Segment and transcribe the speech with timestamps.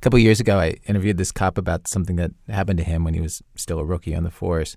[0.00, 3.12] A couple years ago, I interviewed this cop about something that happened to him when
[3.12, 4.74] he was still a rookie on the force.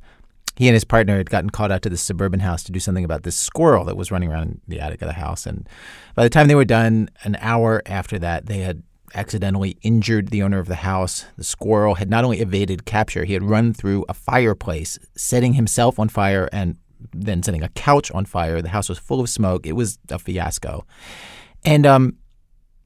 [0.58, 3.06] He and his partner had gotten called out to this suburban house to do something
[3.06, 5.46] about this squirrel that was running around the attic of the house.
[5.46, 5.70] And
[6.14, 8.84] by the time they were done, an hour after that, they had
[9.16, 11.24] accidentally injured the owner of the house.
[11.38, 16.00] The squirrel had not only evaded capture, he had run through a fireplace, setting himself
[16.00, 16.76] on fire and
[17.14, 18.62] then setting a couch on fire.
[18.62, 19.66] The house was full of smoke.
[19.66, 20.86] It was a fiasco.
[21.64, 22.18] And um,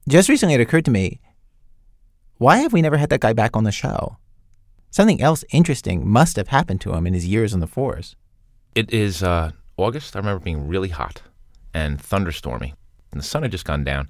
[0.07, 1.19] just recently, it occurred to me
[2.38, 4.18] why have we never had that guy back on the show?
[4.91, 8.15] Something else interesting must have happened to him in his years on the force.
[8.75, 10.15] It is uh, August.
[10.15, 11.21] I remember being really hot
[11.73, 12.73] and thunderstormy,
[13.11, 14.09] and the sun had just gone down.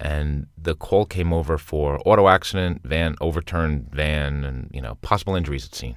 [0.00, 5.36] And the call came over for auto accident, van overturned van, and you know possible
[5.36, 5.96] injuries at scene.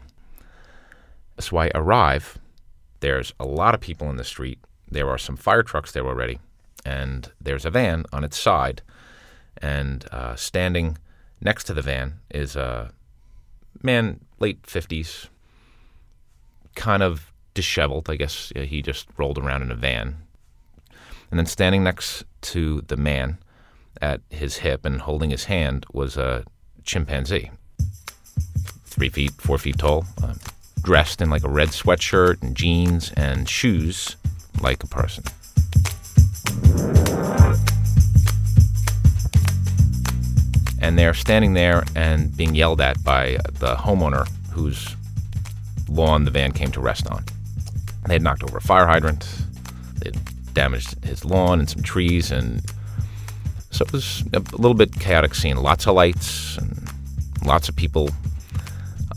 [1.40, 2.38] So I arrive.
[3.00, 4.60] There's a lot of people in the street.
[4.90, 6.40] There are some fire trucks there already,
[6.86, 8.82] and there's a van on its side,
[9.58, 10.98] and uh, standing
[11.42, 12.92] Next to the van is a
[13.82, 15.28] man, late 50s,
[16.76, 18.10] kind of disheveled.
[18.10, 20.18] I guess he just rolled around in a van.
[21.32, 23.40] And then standing next to the man
[24.02, 26.44] at his hip and holding his hand was a
[26.84, 27.52] chimpanzee,
[28.86, 30.36] three feet, four feet tall, uh,
[30.84, 34.16] dressed in like a red sweatshirt and jeans and shoes
[34.62, 35.24] like a person.
[40.82, 44.96] And they're standing there and being yelled at by the homeowner whose
[45.90, 47.24] lawn the van came to rest on.
[48.08, 49.28] They had knocked over a fire hydrant,
[49.96, 50.12] they
[50.54, 52.62] damaged his lawn and some trees, and
[53.72, 55.58] so it was a little bit chaotic scene.
[55.58, 56.90] Lots of lights and
[57.46, 58.10] lots of people,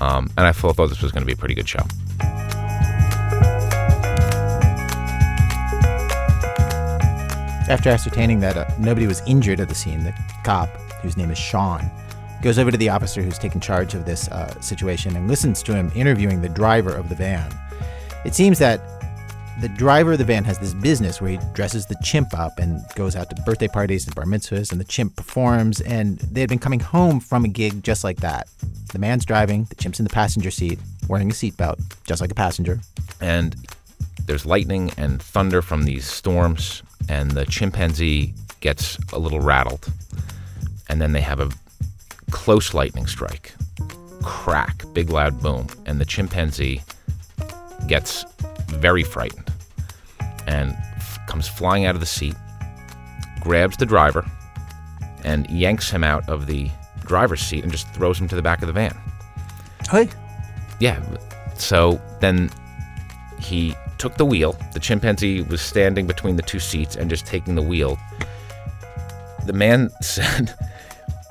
[0.00, 1.82] um, and I thought this was going to be a pretty good show.
[7.68, 10.70] After ascertaining that uh, nobody was injured at the scene, the cop
[11.02, 11.90] whose name is Sean,
[12.42, 15.74] goes over to the officer who's taken charge of this uh, situation and listens to
[15.74, 17.52] him interviewing the driver of the van.
[18.24, 18.80] It seems that
[19.60, 22.80] the driver of the van has this business where he dresses the chimp up and
[22.94, 25.80] goes out to birthday parties and bar mitzvahs, and the chimp performs.
[25.80, 28.48] And they had been coming home from a gig just like that.
[28.92, 32.36] The man's driving, the chimp's in the passenger seat, wearing a seatbelt, just like a
[32.36, 32.80] passenger.
[33.20, 33.56] And
[34.26, 39.88] there's lightning and thunder from these storms, and the chimpanzee gets a little rattled
[40.88, 41.50] and then they have a
[42.30, 43.54] close lightning strike.
[44.22, 46.82] Crack, big loud boom, and the chimpanzee
[47.86, 48.24] gets
[48.68, 49.50] very frightened
[50.46, 52.34] and f- comes flying out of the seat,
[53.40, 54.24] grabs the driver,
[55.24, 56.70] and yanks him out of the
[57.04, 58.96] driver's seat and just throws him to the back of the van.
[59.90, 60.08] Hey.
[60.80, 61.02] Yeah.
[61.56, 62.50] So then
[63.38, 64.56] he took the wheel.
[64.72, 67.98] The chimpanzee was standing between the two seats and just taking the wheel.
[69.46, 70.54] The man said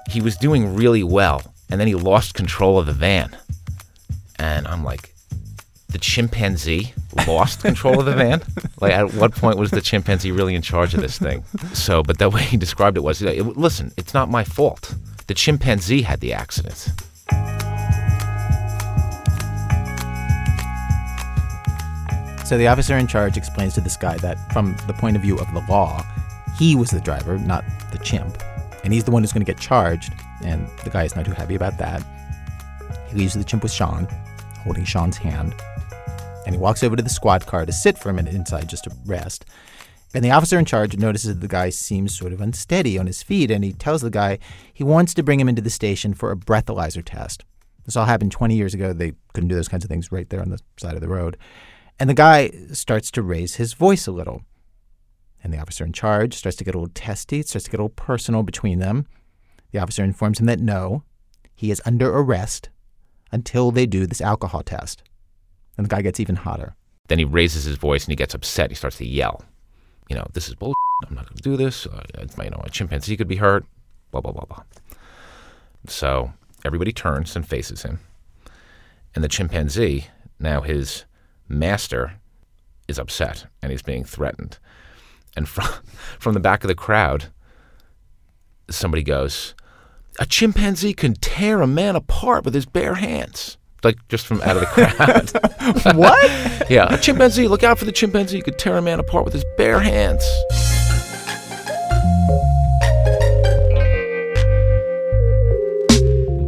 [0.09, 3.35] he was doing really well, and then he lost control of the van.
[4.39, 5.13] And I'm like,
[5.89, 6.93] the chimpanzee
[7.27, 8.41] lost control of the van?
[8.79, 11.43] Like, at what point was the chimpanzee really in charge of this thing?
[11.73, 14.93] So, but the way he described it was, listen, it's not my fault.
[15.25, 16.89] The chimpanzee had the accident.
[22.45, 25.39] So the officer in charge explains to this guy that, from the point of view
[25.39, 26.05] of the law,
[26.59, 28.37] he was the driver, not the chimp
[28.87, 30.13] and he's the one who's going to get charged.
[30.45, 32.01] And the guy is not too happy about that.
[33.09, 34.07] He leaves the chimp with Sean,
[34.63, 35.53] holding Sean's hand,
[36.45, 38.85] and he walks over to the squad car to sit for a minute inside just
[38.85, 39.43] to rest.
[40.13, 43.21] And the officer in charge notices that the guy seems sort of unsteady on his
[43.21, 44.39] feet, and he tells the guy
[44.73, 47.43] he wants to bring him into the station for a breathalyzer test.
[47.85, 48.93] This all happened 20 years ago.
[48.93, 51.35] They couldn't do those kinds of things right there on the side of the road.
[51.99, 54.43] And the guy starts to raise his voice a little.
[55.47, 57.83] And the officer in charge starts to get a little testy, starts to get a
[57.83, 59.07] little personal between them.
[59.71, 61.03] The officer informs him that no,
[61.55, 62.67] he is under arrest
[63.31, 65.03] until they do this alcohol test.
[65.77, 66.75] And the guy gets even hotter.
[67.07, 68.71] Then he raises his voice and he gets upset.
[68.71, 69.41] He starts to yell.
[70.09, 70.75] You know, this is bullshit.
[71.07, 71.85] I'm not going to do this.
[71.85, 72.03] Uh,
[72.43, 73.65] you know, a chimpanzee could be hurt.
[74.11, 74.63] Blah, blah, blah, blah.
[75.87, 76.33] So
[76.65, 78.01] everybody turns and faces him.
[79.15, 80.07] And the chimpanzee,
[80.41, 81.05] now his
[81.47, 82.15] master,
[82.89, 84.59] is upset and he's being threatened.
[85.37, 85.67] And from,
[86.19, 87.25] from the back of the crowd,
[88.69, 89.53] somebody goes,
[90.19, 93.57] A chimpanzee can tear a man apart with his bare hands.
[93.83, 95.95] Like just from out of the crowd.
[95.95, 96.69] what?
[96.69, 98.41] Yeah, a chimpanzee, look out for the chimpanzee.
[98.41, 100.25] could tear a man apart with his bare hands.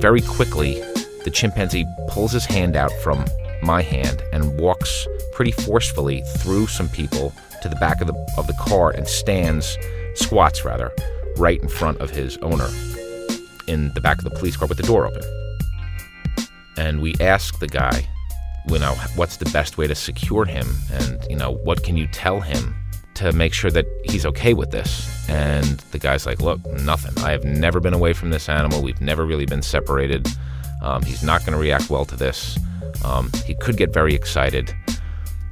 [0.01, 0.81] Very quickly,
[1.23, 3.25] the chimpanzee pulls his hand out from
[3.61, 8.47] my hand and walks pretty forcefully through some people to the back of the of
[8.47, 9.77] the car and stands,
[10.15, 10.91] squats rather,
[11.37, 12.69] right in front of his owner.
[13.69, 15.21] in the back of the police car with the door open.
[16.77, 18.07] And we asked the guy,
[18.67, 20.67] you know, what's the best way to secure him?
[20.91, 22.75] And, you know, what can you tell him
[23.15, 25.07] to make sure that he's okay with this?
[25.29, 27.17] And the guy's like, look, nothing.
[27.23, 28.81] I have never been away from this animal.
[28.81, 30.27] We've never really been separated.
[30.81, 32.57] Um, he's not going to react well to this.
[33.03, 34.73] Um, he could get very excited.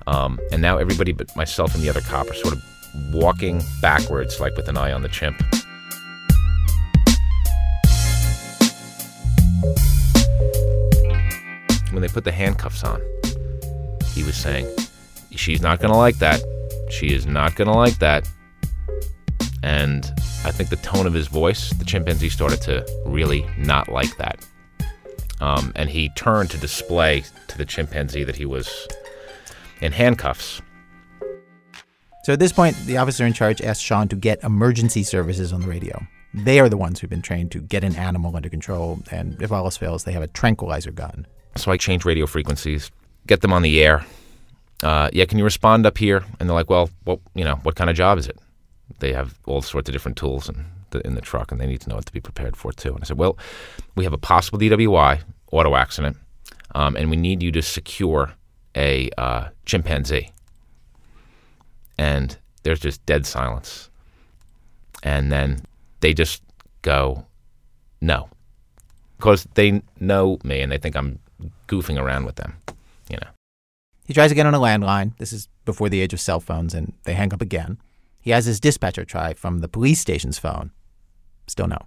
[0.08, 2.64] Um, and now everybody but myself and the other cop are sort of
[3.14, 5.38] walking backwards, like with an eye on the chimp.
[11.92, 13.02] When they put the handcuffs on,
[14.14, 14.68] he was saying,
[15.32, 16.42] She's not going to like that.
[16.90, 18.28] She is not going to like that.
[19.62, 20.06] And
[20.46, 24.46] I think the tone of his voice, the chimpanzee started to really not like that.
[25.42, 28.88] Um, and he turned to display to the chimpanzee that he was
[29.82, 30.62] in handcuffs.
[32.24, 35.62] So at this point, the officer in charge asked Sean to get emergency services on
[35.62, 36.06] the radio.
[36.34, 39.52] They are the ones who've been trained to get an animal under control, and if
[39.52, 41.26] all else fails, they have a tranquilizer gun.
[41.56, 42.92] So I change radio frequencies,
[43.28, 44.06] get them on the air.
[44.84, 46.24] Uh, yeah, can you respond up here?
[46.40, 48.38] And they're like, well, what you know, what kind of job is it?
[49.00, 51.82] They have all sorts of different tools in the, in the truck, and they need
[51.82, 52.94] to know what to be prepared for too.
[52.94, 53.38] And I said, well,
[53.96, 55.22] we have a possible DWI
[55.52, 56.18] auto accident,
[56.76, 58.34] um, and we need you to secure
[58.78, 60.32] a uh, chimpanzee.
[61.98, 63.90] And there's just dead silence.
[65.04, 65.62] And then
[66.00, 66.44] they just
[66.84, 67.26] go,
[68.02, 68.30] no.
[69.18, 71.20] Because they know me and they think I'm
[71.68, 72.54] goofing around with them,
[73.10, 73.28] you know.
[74.06, 75.18] He tries again on a landline.
[75.18, 77.78] This is before the age of cell phones, and they hang up again.
[78.22, 80.72] He has his dispatcher try from the police station's phone.
[81.48, 81.80] Still no.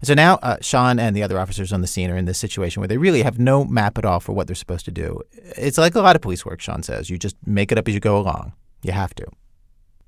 [0.00, 2.38] And so now uh, Sean and the other officers on the scene are in this
[2.38, 5.20] situation where they really have no map at all for what they're supposed to do.
[5.56, 7.10] It's like a lot of police work, Sean says.
[7.10, 8.52] You just make it up as you go along.
[8.82, 9.26] You have to.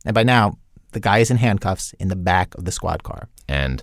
[0.05, 0.59] And by now,
[0.93, 3.29] the guy is in handcuffs in the back of the squad car.
[3.49, 3.83] And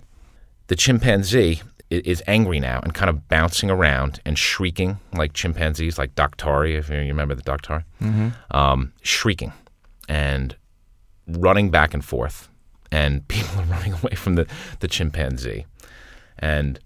[0.68, 6.14] the chimpanzee is angry now and kind of bouncing around and shrieking like chimpanzees, like
[6.16, 8.28] Daktari, if you remember the Daktari, mm-hmm.
[8.56, 9.52] um, shrieking
[10.08, 10.56] and
[11.28, 12.48] running back and forth.
[12.90, 14.46] And people are running away from the,
[14.80, 15.66] the chimpanzee.
[16.38, 16.78] And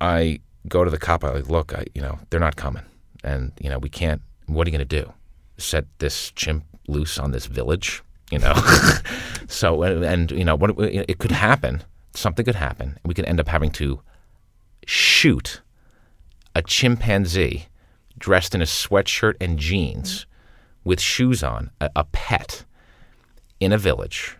[0.00, 1.24] I go to the cop.
[1.24, 2.84] I like, look, I, you know, they're not coming,
[3.24, 4.22] and you know, we can't.
[4.46, 5.12] What are you going to do?
[5.58, 8.02] Set this chimp loose on this village?
[8.30, 8.54] You know,
[9.48, 10.78] so and you know what?
[10.78, 11.82] It could happen.
[12.14, 12.98] Something could happen.
[13.04, 14.00] We could end up having to
[14.86, 15.60] shoot
[16.54, 17.66] a chimpanzee
[18.18, 20.26] dressed in a sweatshirt and jeans
[20.82, 22.64] with shoes on, a, a pet,
[23.60, 24.36] in a village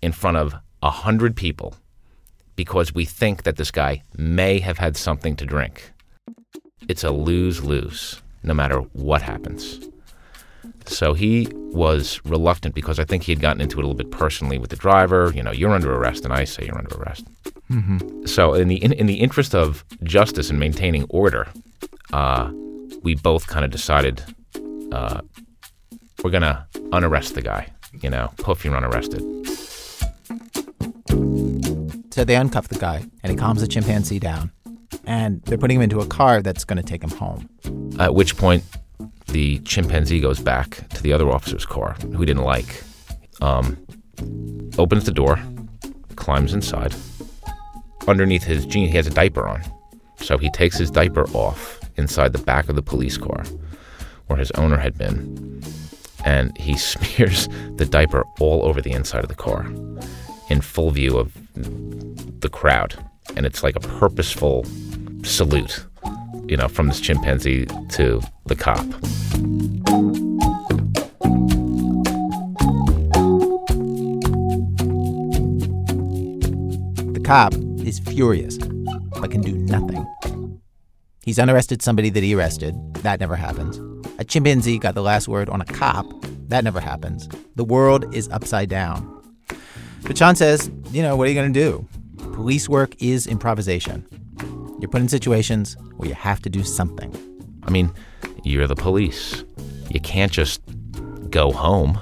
[0.00, 1.74] in front of a hundred people
[2.56, 5.92] because we think that this guy may have had something to drink.
[6.88, 9.88] It's a lose lose, no matter what happens.
[10.86, 14.10] So he was reluctant because I think he had gotten into it a little bit
[14.10, 15.32] personally with the driver.
[15.34, 17.26] You know, you're under arrest, and I say you're under arrest.
[17.70, 18.26] Mm-hmm.
[18.26, 21.48] So, in the in, in, the interest of justice and maintaining order,
[22.12, 22.50] uh,
[23.02, 24.22] we both kind of decided
[24.92, 25.20] uh,
[26.22, 27.68] we're gonna unarrest the guy.
[28.00, 29.22] You know, poof, you're unarrested.
[32.12, 34.52] So they uncuff the guy, and he calms the chimpanzee down.
[35.06, 37.48] And they're putting him into a car that's going to take him home.
[37.98, 38.64] At which point,
[39.28, 42.84] the chimpanzee goes back to the other officer's car, who he didn't like.
[43.40, 43.78] Um,
[44.76, 45.40] opens the door,
[46.16, 46.94] climbs inside.
[48.06, 49.62] Underneath his jeans, he has a diaper on.
[50.16, 53.42] So he takes his diaper off inside the back of the police car
[54.26, 55.62] where his owner had been.
[56.26, 59.66] And he smears the diaper all over the inside of the car
[60.50, 62.94] in full view of the crowd.
[63.36, 64.64] And it's like a purposeful
[65.22, 65.84] salute,
[66.46, 68.84] you know, from this chimpanzee to the cop.
[77.12, 77.54] The cop
[77.84, 80.06] is furious, but can do nothing.
[81.24, 82.74] He's unarrested somebody that he arrested.
[82.96, 83.80] That never happens.
[84.18, 86.06] A chimpanzee got the last word on a cop.
[86.48, 87.28] That never happens.
[87.54, 89.11] The world is upside down.
[90.02, 91.86] But Sean says, you know, what are you going to do?
[92.32, 94.06] Police work is improvisation.
[94.80, 97.14] You're put in situations where you have to do something.
[97.62, 97.92] I mean,
[98.42, 99.44] you're the police.
[99.90, 100.60] You can't just
[101.30, 101.98] go home.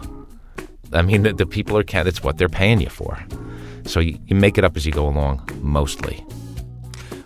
[0.92, 2.08] I mean, the, the people are can't.
[2.08, 3.18] It's what they're paying you for.
[3.84, 6.24] So you, you make it up as you go along, mostly.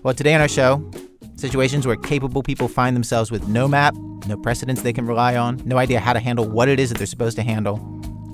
[0.02, 0.90] Well, today on our show,
[1.36, 3.94] situations where capable people find themselves with no map,
[4.26, 6.98] no precedents they can rely on, no idea how to handle what it is that
[6.98, 7.76] they're supposed to handle.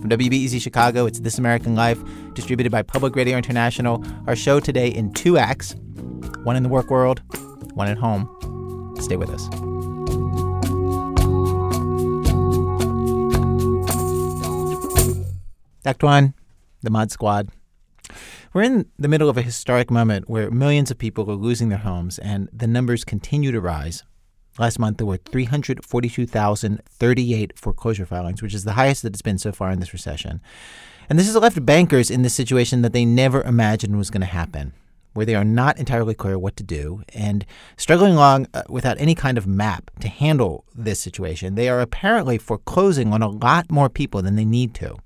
[0.01, 2.03] From WBEZ Chicago, it's This American Life,
[2.33, 4.03] distributed by Public Radio International.
[4.27, 5.75] Our show today in two acts
[6.43, 7.21] one in the work world,
[7.75, 8.27] one at home.
[8.99, 9.45] Stay with us.
[15.85, 16.33] Act one,
[16.83, 17.51] the Mod Squad.
[18.55, 21.79] We're in the middle of a historic moment where millions of people are losing their
[21.79, 24.03] homes and the numbers continue to rise.
[24.59, 29.53] Last month, there were 342,038 foreclosure filings, which is the highest that it's been so
[29.53, 30.41] far in this recession.
[31.09, 34.27] And this has left bankers in this situation that they never imagined was going to
[34.27, 34.73] happen,
[35.13, 37.45] where they are not entirely clear what to do and
[37.77, 41.55] struggling along uh, without any kind of map to handle this situation.
[41.55, 44.97] They are apparently foreclosing on a lot more people than they need to.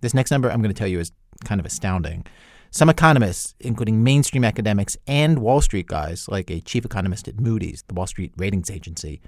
[0.00, 1.12] This next number I'm going to tell you is
[1.44, 2.24] kind of astounding.
[2.70, 7.82] Some economists, including mainstream academics and Wall Street guys like a chief economist at Moody's,
[7.88, 9.20] the Wall Street ratings agency,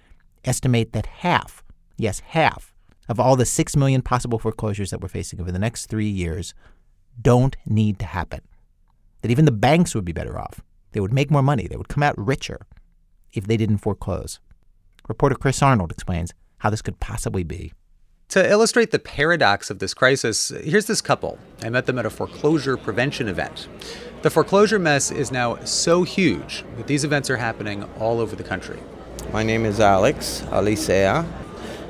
[0.44, 1.62] estimate that half,
[1.96, 2.74] yes, half,
[3.08, 6.54] of all the 6 million possible foreclosures that we're facing over the next three years
[7.20, 8.40] don't need to happen.
[9.22, 10.60] That even the banks would be better off.
[10.92, 11.66] They would make more money.
[11.66, 12.66] They would come out richer
[13.32, 14.38] if they didn't foreclose.
[15.08, 17.72] Reporter Chris Arnold explains how this could possibly be.
[18.30, 21.36] To illustrate the paradox of this crisis, here's this couple.
[21.64, 23.66] I met them at a foreclosure prevention event.
[24.22, 28.44] The foreclosure mess is now so huge that these events are happening all over the
[28.44, 28.78] country.
[29.32, 31.26] My name is Alex Alicea.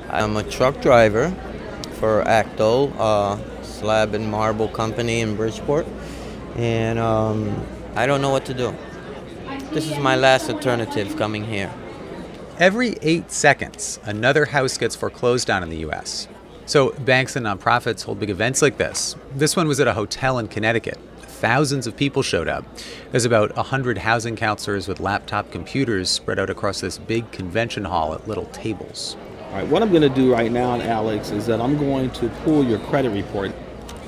[0.09, 1.29] I'm a truck driver
[1.99, 5.85] for Acto, a slab and marble company in Bridgeport.
[6.55, 8.75] And um, I don't know what to do.
[9.73, 11.71] This is my last alternative coming here.
[12.61, 16.27] Every eight seconds, another house gets foreclosed on in the U.S.
[16.67, 19.15] So, banks and nonprofits hold big events like this.
[19.33, 20.99] This one was at a hotel in Connecticut.
[21.21, 22.63] Thousands of people showed up.
[23.09, 28.13] There's about 100 housing counselors with laptop computers spread out across this big convention hall
[28.13, 29.17] at little tables.
[29.45, 32.29] All right, what I'm going to do right now, Alex, is that I'm going to
[32.43, 33.51] pull your credit report.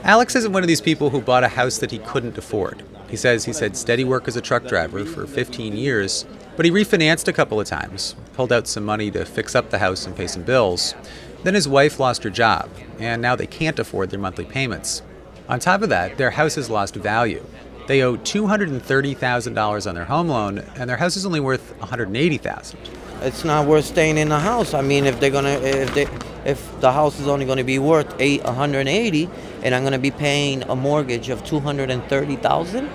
[0.04, 2.84] Alex isn't one of these people who bought a house that he couldn't afford.
[3.10, 6.72] He says he's had steady work as a truck driver for 15 years, but he
[6.72, 10.16] refinanced a couple of times, pulled out some money to fix up the house and
[10.16, 10.96] pay some bills.
[11.44, 12.70] Then his wife lost her job,
[13.00, 15.02] and now they can't afford their monthly payments.
[15.50, 17.46] On top of that, their house has lost value.
[17.88, 22.80] They owe $230,000 on their home loan, and their house is only worth 180,000.
[23.22, 24.74] It's not worth staying in the house.
[24.74, 26.08] I mean, if they're gonna, if they,
[26.46, 29.30] if the house is only gonna be worth eight, 180,
[29.64, 32.90] and I'm gonna be paying a mortgage of 230,000.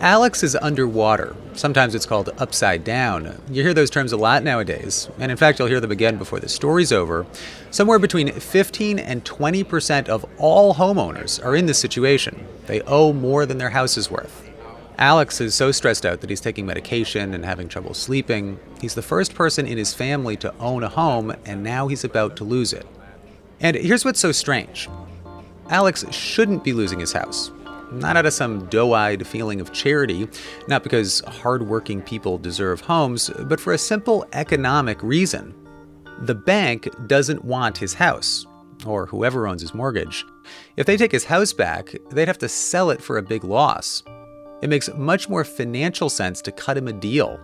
[0.00, 1.34] Alex is underwater.
[1.54, 3.40] Sometimes it's called upside down.
[3.50, 6.38] You hear those terms a lot nowadays, and in fact, you'll hear them again before
[6.38, 7.26] the story's over.
[7.72, 12.46] Somewhere between 15 and 20 percent of all homeowners are in this situation.
[12.66, 14.48] They owe more than their house is worth.
[14.98, 18.60] Alex is so stressed out that he's taking medication and having trouble sleeping.
[18.80, 22.36] He's the first person in his family to own a home, and now he's about
[22.36, 22.86] to lose it.
[23.58, 24.88] And here's what's so strange
[25.70, 27.50] Alex shouldn't be losing his house
[27.92, 30.28] not out of some doe eyed feeling of charity,
[30.66, 35.54] not because hardworking people deserve homes, but for a simple economic reason.
[36.20, 38.46] The bank doesn't want his house,
[38.84, 40.24] or whoever owns his mortgage.
[40.76, 44.02] If they take his house back, they'd have to sell it for a big loss.
[44.62, 47.38] It makes much more financial sense to cut him a deal.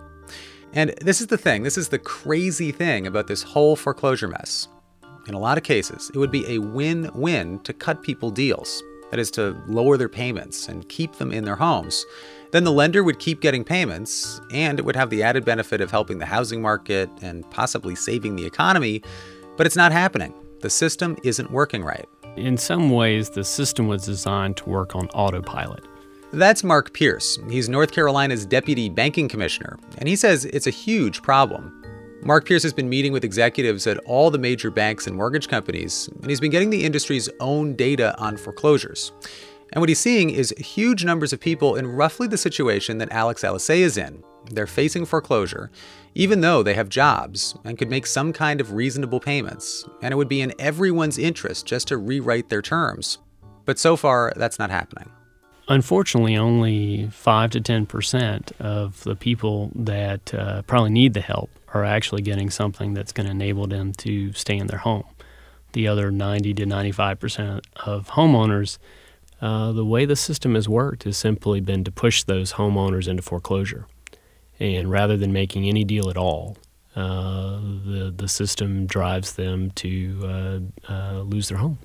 [0.73, 4.67] And this is the thing, this is the crazy thing about this whole foreclosure mess.
[5.27, 8.83] In a lot of cases, it would be a win win to cut people deals
[9.11, 12.05] that is, to lower their payments and keep them in their homes.
[12.51, 15.91] Then the lender would keep getting payments, and it would have the added benefit of
[15.91, 19.01] helping the housing market and possibly saving the economy.
[19.57, 20.33] But it's not happening.
[20.61, 22.07] The system isn't working right.
[22.37, 25.85] In some ways, the system was designed to work on autopilot.
[26.33, 27.39] That's Mark Pearce.
[27.49, 31.84] He's North Carolina's deputy banking commissioner, and he says it's a huge problem.
[32.25, 36.09] Mark Pearce has been meeting with executives at all the major banks and mortgage companies,
[36.21, 39.11] and he's been getting the industry's own data on foreclosures.
[39.71, 43.43] And what he's seeing is huge numbers of people in roughly the situation that Alex
[43.43, 44.23] Alicea is in.
[44.49, 45.69] They're facing foreclosure,
[46.15, 50.17] even though they have jobs and could make some kind of reasonable payments, and it
[50.17, 53.19] would be in everyone's interest just to rewrite their terms.
[53.65, 55.11] But so far, that's not happening.
[55.67, 61.83] Unfortunately, only 5 to 10% of the people that uh, probably need the help are
[61.83, 65.03] actually getting something that's going to enable them to stay in their home.
[65.73, 68.77] The other 90 to 95% of homeowners,
[69.41, 73.21] uh, the way the system has worked has simply been to push those homeowners into
[73.21, 73.87] foreclosure.
[74.59, 76.57] And rather than making any deal at all,
[76.95, 80.59] uh, the, the system drives them to uh,
[80.93, 81.77] uh lose their home.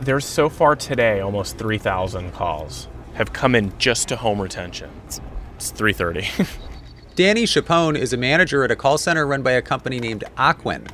[0.00, 4.90] There's so far today almost 3,000 calls have come in just to home retention.
[5.06, 5.20] It's,
[5.56, 6.58] it's 3:30.
[7.14, 10.88] Danny Chapone is a manager at a call center run by a company named Ocwen.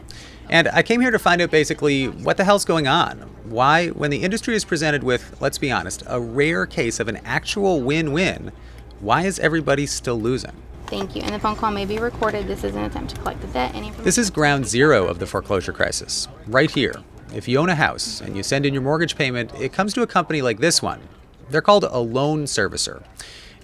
[0.51, 3.19] And I came here to find out basically what the hell's going on.
[3.45, 7.19] Why, when the industry is presented with, let's be honest, a rare case of an
[7.19, 8.51] actual win win,
[8.99, 10.61] why is everybody still losing?
[10.87, 11.23] Thank you.
[11.23, 12.49] And the phone call may be recorded.
[12.49, 13.73] This is an attempt to collect the debt.
[13.77, 16.97] Any this is ground zero of the foreclosure crisis, right here.
[17.33, 20.03] If you own a house and you send in your mortgage payment, it comes to
[20.03, 21.01] a company like this one.
[21.49, 23.05] They're called a loan servicer.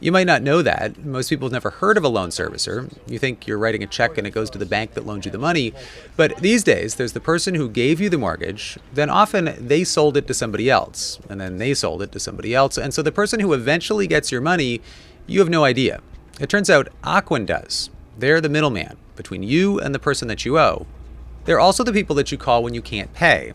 [0.01, 1.05] You might not know that.
[1.05, 2.93] Most people have never heard of a loan servicer.
[3.07, 5.31] You think you're writing a check and it goes to the bank that loaned you
[5.31, 5.73] the money.
[6.17, 10.17] But these days, there's the person who gave you the mortgage, then often they sold
[10.17, 12.77] it to somebody else, and then they sold it to somebody else.
[12.77, 14.81] And so the person who eventually gets your money,
[15.27, 16.01] you have no idea.
[16.41, 17.91] It turns out Ocwen does.
[18.19, 20.87] They're the middleman between you and the person that you owe.
[21.45, 23.53] They're also the people that you call when you can't pay,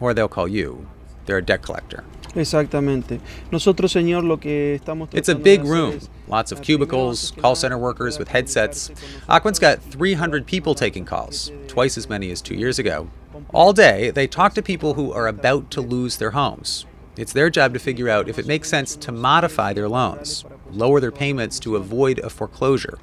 [0.00, 0.88] or they'll call you.
[1.26, 2.04] They're a debt collector.
[2.34, 3.20] Exactamente.
[3.50, 8.18] Nosotros, señor, lo que estamos It's a big room, lots of cubicles, call center workers
[8.18, 8.90] with headsets.
[9.28, 13.08] Ocwen's got 300 people taking calls, twice as many as two years ago.
[13.52, 16.86] All day, they talk to people who are about to lose their homes.
[17.16, 21.00] It's their job to figure out if it makes sense to modify their loans, lower
[21.00, 22.98] their payments to avoid a foreclosure.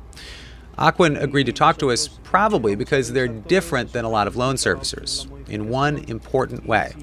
[0.77, 4.55] Aquin agreed to talk to us probably because they're different than a lot of loan
[4.55, 6.93] servicers in one important way.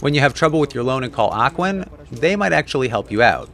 [0.00, 3.22] When you have trouble with your loan and call Ocwen, they might actually help you
[3.22, 3.50] out.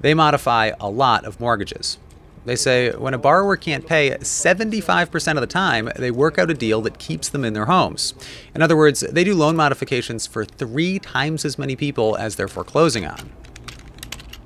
[0.00, 1.98] They modify a lot of mortgages.
[2.44, 6.54] They say when a borrower can't pay 75% of the time, they work out a
[6.54, 8.14] deal that keeps them in their homes.
[8.52, 12.48] In other words, they do loan modifications for three times as many people as they're
[12.48, 13.30] foreclosing on.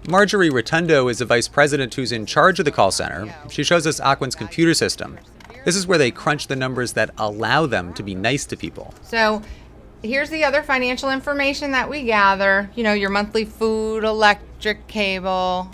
[0.08, 3.34] Marjorie Rotundo is a vice president who's in charge of the call center.
[3.50, 5.18] She shows us Ocwen's computer system.
[5.66, 8.94] This is where they crunch the numbers that allow them to be nice to people.
[9.02, 9.42] So
[10.00, 12.70] here's the other financial information that we gather.
[12.76, 15.72] You know, your monthly food, electric, cable.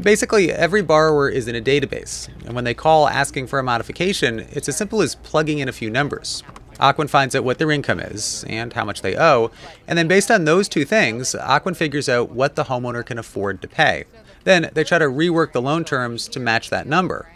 [0.00, 4.46] Basically, every borrower is in a database, and when they call asking for a modification,
[4.50, 6.42] it's as simple as plugging in a few numbers.
[6.80, 9.50] Ocwen finds out what their income is and how much they owe,
[9.86, 13.60] and then based on those two things, Ocwen figures out what the homeowner can afford
[13.60, 14.04] to pay.
[14.44, 17.28] Then they try to rework the loan terms to match that number.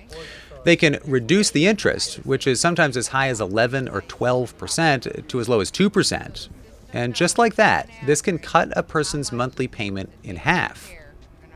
[0.66, 5.38] They can reduce the interest, which is sometimes as high as 11 or 12%, to
[5.38, 6.48] as low as 2%.
[6.92, 10.90] And just like that, this can cut a person's monthly payment in half.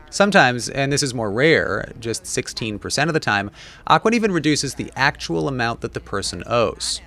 [0.09, 3.51] Sometimes, and this is more rare, just 16% of the time,
[3.85, 7.01] Ocwen even reduces the actual amount that the person owes.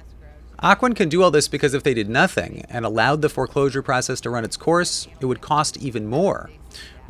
[0.63, 4.21] Ocwen can do all this because if they did nothing and allowed the foreclosure process
[4.21, 6.51] to run its course, it would cost even more.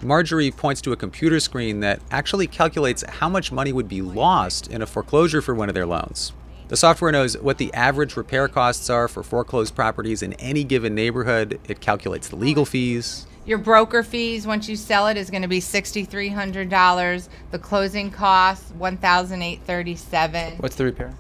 [0.03, 4.67] Marjorie points to a computer screen that actually calculates how much money would be lost
[4.67, 6.33] in a foreclosure for one of their loans.
[6.69, 10.95] The software knows what the average repair costs are for foreclosed properties in any given
[10.95, 11.61] neighborhood.
[11.69, 13.27] It calculates the legal fees.
[13.47, 17.29] Your broker fees once you sell it is going to be sixty-three hundred dollars.
[17.51, 20.55] The closing costs one thousand eight thirty-seven.
[20.57, 21.13] What's the repair?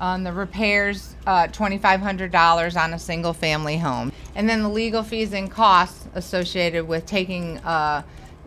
[0.00, 5.02] On the repairs, uh, twenty-five hundred dollars on a single-family home, and then the legal
[5.02, 8.02] fees and costs associated with taking, uh,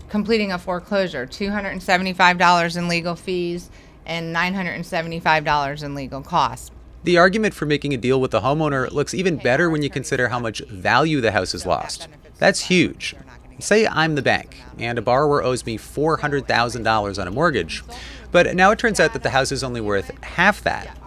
[0.10, 3.70] completing a foreclosure: two hundred and seventy-five dollars in legal fees
[4.06, 6.72] and nine hundred and seventy-five dollars in legal costs.
[7.04, 10.30] The argument for making a deal with the homeowner looks even better when you consider
[10.30, 12.08] how much value the house has lost.
[12.40, 13.14] That's huge.
[13.60, 17.84] Say I'm the bank and a borrower owes me $400,000 on a mortgage,
[18.32, 20.98] but now it turns out that the house is only worth half that.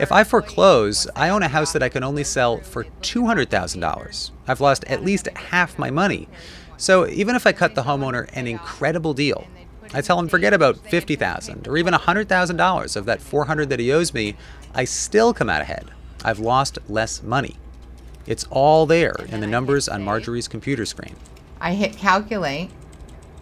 [0.00, 4.30] If I foreclose, I own a house that I can only sell for $200,000.
[4.48, 6.28] I've lost at least half my money.
[6.78, 9.46] So even if I cut the homeowner an incredible deal,
[9.92, 14.14] I tell him forget about 50,000 or even $100,000 of that 400 that he owes
[14.14, 14.34] me,
[14.74, 15.90] I still come out ahead.
[16.24, 17.56] I've lost less money.
[18.26, 21.16] It's all there in the numbers on Marjorie's computer screen.
[21.60, 22.70] I hit calculate,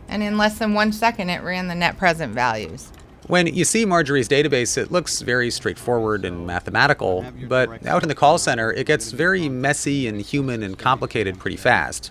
[0.08, 2.90] and in less than one second, it ran the net present values.
[3.30, 8.14] When you see Marjorie's database, it looks very straightforward and mathematical, but out in the
[8.16, 12.10] call center, it gets very messy and human and complicated pretty fast.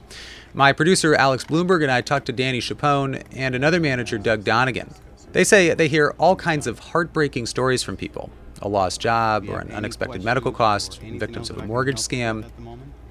[0.54, 4.94] My producer, Alex Blumberg, and I talked to Danny Chapone and another manager, Doug Donegan.
[5.34, 8.30] They say they hear all kinds of heartbreaking stories from people
[8.62, 12.46] a lost job or an unexpected medical cost, victims of a mortgage scam.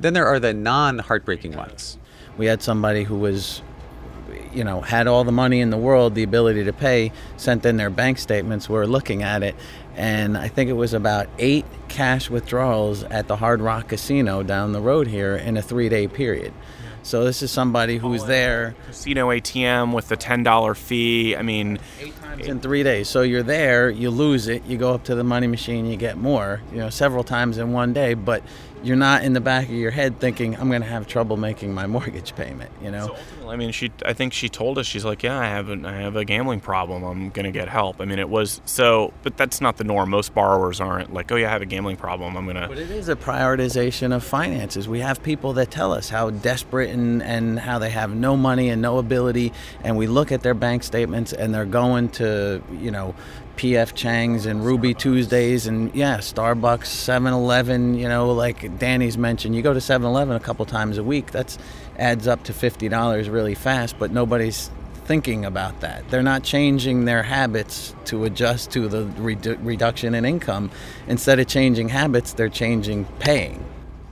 [0.01, 1.99] Then there are the non heartbreaking ones.
[2.38, 3.62] We had somebody who was,
[4.55, 7.77] you know, had all the money in the world, the ability to pay, sent in
[7.77, 8.69] their bank statements.
[8.69, 9.55] We're looking at it,
[9.97, 14.73] and I think it was about eight cash withdrawals at the Hard Rock Casino down
[14.73, 16.53] the road here in a three day period.
[17.03, 21.37] So this is somebody who's there Casino ATM with the ten dollar fee.
[21.37, 23.09] I mean, eight times in three days.
[23.09, 26.19] So you're there, you lose it, you go up to the money machine, you get
[26.19, 28.43] more, you know, several times in one day, but
[28.83, 31.73] you're not in the back of your head thinking, I'm going to have trouble making
[31.75, 33.17] my mortgage payment, you know?
[33.49, 33.91] I mean, she.
[34.05, 36.61] I think she told us she's like, yeah, I have a, I have a gambling
[36.61, 37.03] problem.
[37.03, 38.01] I'm gonna get help.
[38.01, 40.11] I mean, it was so, but that's not the norm.
[40.11, 42.37] Most borrowers aren't like, oh yeah, I have a gambling problem.
[42.37, 42.69] I'm gonna.
[42.69, 44.88] But it is a prioritization of finances.
[44.88, 48.69] We have people that tell us how desperate and, and how they have no money
[48.69, 52.91] and no ability, and we look at their bank statements and they're going to, you
[52.91, 53.14] know,
[53.59, 59.62] PF Chang's and Ruby Tuesdays and yeah, Starbucks, 7-Eleven, you know, like Danny's mentioned, you
[59.62, 61.33] go to 7-Eleven a couple times a week.
[61.33, 61.59] That's
[61.99, 64.71] adds up to $50 really fast, but nobody's
[65.07, 66.09] thinking about that.
[66.09, 70.71] They're not changing their habits to adjust to the redu- reduction in income.
[71.09, 73.64] Instead of changing habits, they're changing paying.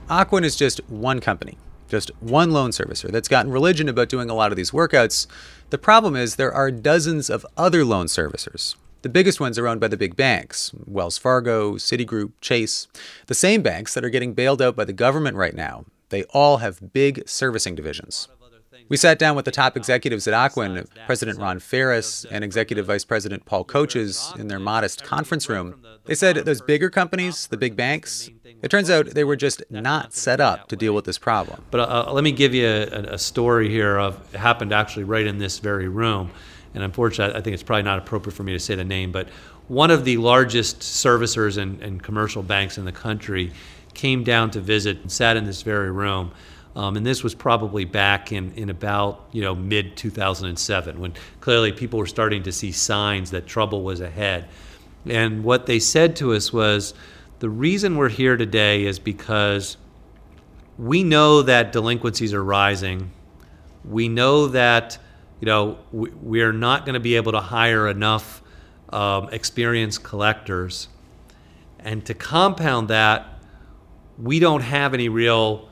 [0.09, 1.57] Ocwen is just one company,
[1.87, 5.25] just one loan servicer that's gotten religion about doing a lot of these workouts.
[5.69, 8.75] The problem is there are dozens of other loan servicers.
[9.03, 12.87] The biggest ones are owned by the big banks Wells Fargo, Citigroup, Chase,
[13.27, 15.85] the same banks that are getting bailed out by the government right now.
[16.09, 18.27] They all have big servicing divisions.
[18.89, 23.03] We sat down with the top executives at Ocwen, President Ron Faris and Executive Vice
[23.03, 25.83] President Paul Koches, in their modest conference room.
[26.05, 28.29] They said those bigger companies, the big banks,
[28.61, 31.63] it turns out they were just not set up to deal with this problem.
[31.69, 35.27] But uh, let me give you a, a story here of it happened actually right
[35.27, 36.31] in this very room.
[36.73, 39.29] And unfortunately, I think it's probably not appropriate for me to say the name, but
[39.67, 43.51] one of the largest servicers and, and commercial banks in the country
[43.93, 46.31] came down to visit and sat in this very room.
[46.75, 51.71] Um, and this was probably back in, in about you know mid 2007 when clearly
[51.71, 54.47] people were starting to see signs that trouble was ahead.
[55.05, 56.93] And what they said to us was,
[57.39, 59.77] the reason we're here today is because
[60.77, 63.11] we know that delinquencies are rising.
[63.85, 64.97] We know that
[65.39, 68.41] you know we, we're not going to be able to hire enough
[68.89, 70.87] um, experienced collectors,
[71.79, 73.39] and to compound that,
[74.17, 75.69] we don't have any real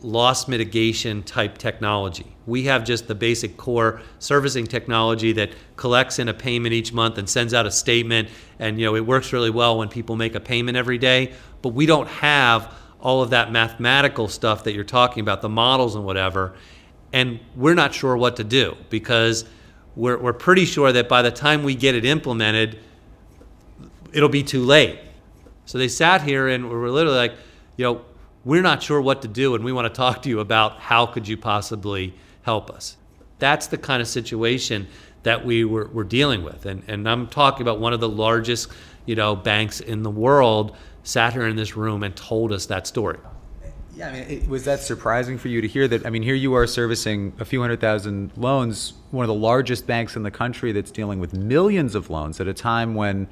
[0.00, 2.36] loss mitigation type technology.
[2.46, 7.18] We have just the basic core servicing technology that collects in a payment each month
[7.18, 10.34] and sends out a statement and you know it works really well when people make
[10.34, 14.84] a payment every day, but we don't have all of that mathematical stuff that you're
[14.84, 16.54] talking about, the models and whatever.
[17.12, 19.44] And we're not sure what to do because
[19.94, 22.78] we're, we're pretty sure that by the time we get it implemented,
[24.12, 24.98] it'll be too late.
[25.66, 27.34] So they sat here and we were literally like,
[27.76, 28.04] you know,
[28.44, 31.06] we're not sure what to do and we want to talk to you about how
[31.06, 32.96] could you possibly help us.
[33.38, 34.88] That's the kind of situation
[35.22, 36.66] that we were, were dealing with.
[36.66, 38.68] And, and i'm talking about one of the largest
[39.06, 42.86] you know banks in the world sat here in this room and told us that
[42.86, 43.18] story
[43.94, 46.06] yeah, I mean, it, was that surprising for you to hear that?
[46.06, 49.86] I mean, here you are servicing a few hundred thousand loans, one of the largest
[49.86, 53.28] banks in the country that's dealing with millions of loans at a time when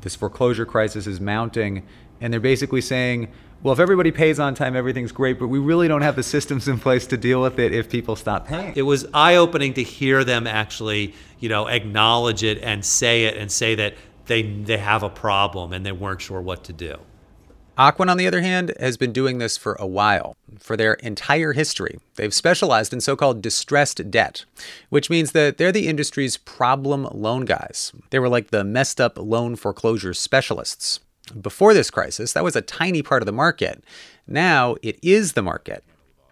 [0.00, 1.86] this foreclosure crisis is mounting,
[2.20, 3.28] and they're basically saying,
[3.62, 6.66] well, if everybody pays on time, everything's great, but we really don't have the systems
[6.66, 8.72] in place to deal with it if people stop paying.
[8.74, 13.36] It was eye opening to hear them actually, you know, acknowledge it and say it
[13.36, 13.94] and say that
[14.26, 16.98] they, they have a problem and they weren't sure what to do.
[17.80, 20.36] Ocwen, on the other hand, has been doing this for a while.
[20.58, 24.44] For their entire history, they've specialized in so called distressed debt,
[24.90, 27.92] which means that they're the industry's problem loan guys.
[28.10, 31.00] They were like the messed up loan foreclosure specialists.
[31.40, 33.82] Before this crisis, that was a tiny part of the market.
[34.26, 35.82] Now it is the market.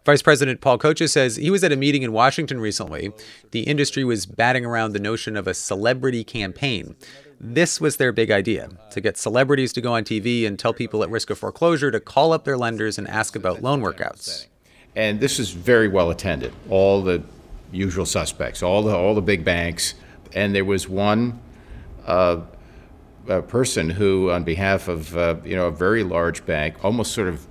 [0.05, 3.13] Vice President Paul Koches says he was at a meeting in Washington recently.
[3.53, 6.97] The industry was batting around the notion of a celebrity campaign.
[7.41, 11.03] This was their big idea to get celebrities to go on TV and tell people
[11.03, 14.47] at risk of foreclosure to call up their lenders and ask about loan workouts.
[14.97, 16.53] And this is very well attended.
[16.69, 17.23] All the
[17.71, 19.95] usual suspects, all the all the big banks,
[20.35, 21.41] and there was one
[22.07, 22.41] uh,
[23.47, 27.47] person who, on behalf of uh, you know a very large bank, almost sort of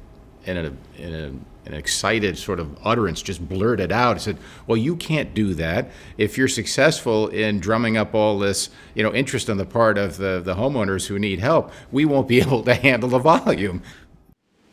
[0.46, 1.32] in, a, in a,
[1.68, 4.18] an excited sort of utterance, just blurted out.
[4.18, 5.92] He said, "Well, you can't do that.
[6.18, 10.18] If you're successful in drumming up all this, you know, interest on the part of
[10.18, 13.82] the the homeowners who need help, we won't be able to handle the volume."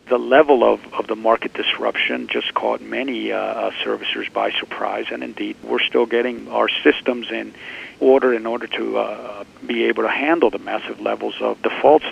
[0.08, 5.06] the level of, of the market disruption just caught many uh, uh servicers by surprise,
[5.10, 7.54] and indeed, we're still getting our systems in
[8.00, 12.04] order in order to uh, be able to handle the massive levels of defaults.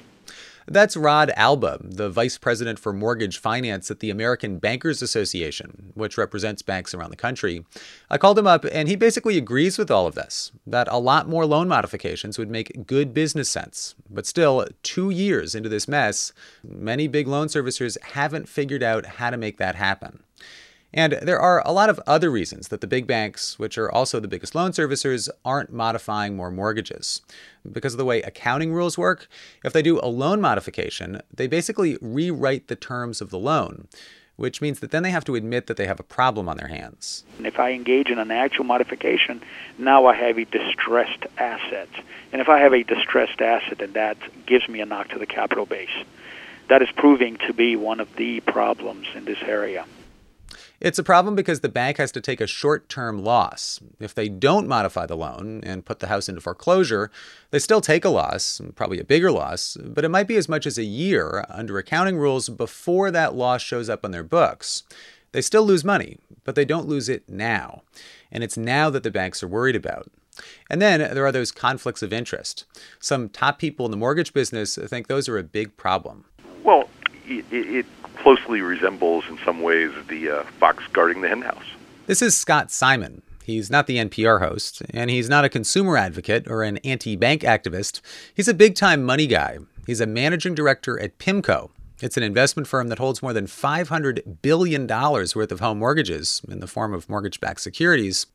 [0.73, 6.17] That's Rod Alba, the vice president for mortgage finance at the American Bankers Association, which
[6.17, 7.67] represents banks around the country.
[8.09, 11.29] I called him up, and he basically agrees with all of this that a lot
[11.29, 13.95] more loan modifications would make good business sense.
[14.09, 16.33] But still, two years into this mess,
[16.65, 20.23] many big loan servicers haven't figured out how to make that happen.
[20.95, 24.21] And there are a lot of other reasons that the big banks, which are also
[24.21, 27.23] the biggest loan servicers, aren't modifying more mortgages.
[27.71, 29.27] Because of the way accounting rules work,
[29.65, 33.89] if they do a loan modification, they basically rewrite the terms of the loan,
[34.37, 36.69] which means that then they have to admit that they have a problem on their
[36.69, 37.25] hands.
[37.39, 39.43] And if I engage in an actual modification,
[39.79, 41.89] now I have a distressed asset.
[42.33, 45.27] And if I have a distressed asset, then that gives me a knock to the
[45.27, 46.05] capital base.
[46.69, 49.87] That is proving to be one of the problems in this area.
[50.83, 53.79] It's a problem because the bank has to take a short term loss.
[54.01, 57.09] If they don't modify the loan and put the house into foreclosure,
[57.53, 60.67] they still take a loss, probably a bigger loss, but it might be as much
[60.67, 64.83] as a year under accounting rules before that loss shows up on their books.
[65.31, 67.83] They still lose money, but they don't lose it now.
[68.33, 70.11] And it's now that the banks are worried about.
[70.69, 72.65] And then there are those conflicts of interest.
[72.99, 76.25] Some top people in the mortgage business think those are a big problem.
[76.65, 76.89] Well,
[77.25, 77.87] it, it
[78.23, 81.65] closely resembles, in some ways, the uh, fox guarding the henhouse.
[82.07, 83.23] This is Scott Simon.
[83.45, 87.43] He's not the NPR host, and he's not a consumer advocate or an anti bank
[87.43, 88.01] activist.
[88.35, 89.59] He's a big time money guy.
[89.87, 91.71] He's a managing director at PIMCO.
[92.01, 96.61] It's an investment firm that holds more than $500 billion worth of home mortgages in
[96.61, 98.27] the form of mortgage backed securities.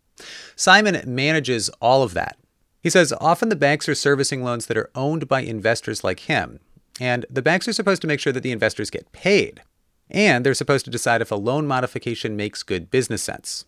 [0.56, 2.38] Simon manages all of that.
[2.82, 6.60] He says often the banks are servicing loans that are owned by investors like him,
[7.00, 9.62] and the banks are supposed to make sure that the investors get paid.
[10.10, 13.66] And they're supposed to decide if a loan modification makes good business sense.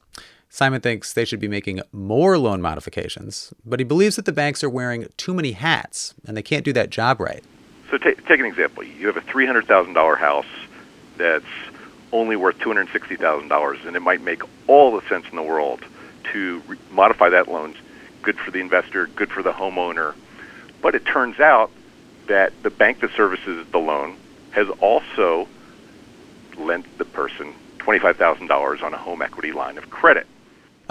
[0.50, 4.64] Simon thinks they should be making more loan modifications, but he believes that the banks
[4.64, 7.44] are wearing too many hats and they can't do that job right.
[7.92, 8.84] So t- take an example.
[8.84, 10.46] You have a $300,000 house
[11.18, 11.46] that's
[12.12, 15.82] only worth $260,000, and it might make all the sense in the world
[16.32, 17.76] to re- modify that loan.
[18.24, 20.16] Good for the investor, good for the homeowner.
[20.82, 21.72] But it turns out
[22.28, 24.16] that the bank that services the loan
[24.52, 25.48] has also
[26.60, 30.28] lent the person $25,000 on a home equity line of credit.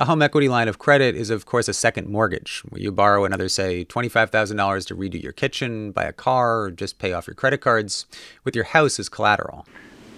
[0.01, 3.25] A home equity line of credit is, of course, a second mortgage where you borrow
[3.25, 7.35] another, say, $25,000 to redo your kitchen, buy a car, or just pay off your
[7.35, 8.07] credit cards
[8.45, 9.67] with your house as collateral.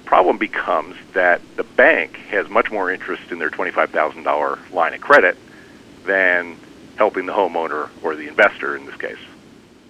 [0.04, 5.38] Problem becomes that the bank has much more interest in their $25,000 line of credit
[6.04, 6.58] than
[6.96, 9.16] helping the homeowner or the investor in this case.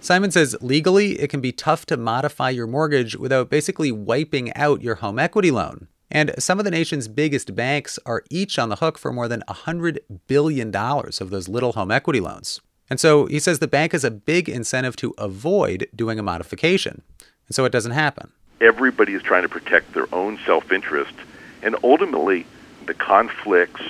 [0.02, 4.80] Simon says legally, it can be tough to modify your mortgage without basically wiping out
[4.80, 5.88] your home equity loan.
[6.10, 9.44] And some of the nation's biggest banks are each on the hook for more than
[9.46, 12.62] $100 billion of those little home equity loans.
[12.88, 17.02] And so he says the bank has a big incentive to avoid doing a modification.
[17.46, 18.32] And so it doesn't happen.
[18.60, 21.14] Everybody is trying to protect their own self interest,
[21.62, 22.46] and ultimately,
[22.86, 23.82] the conflicts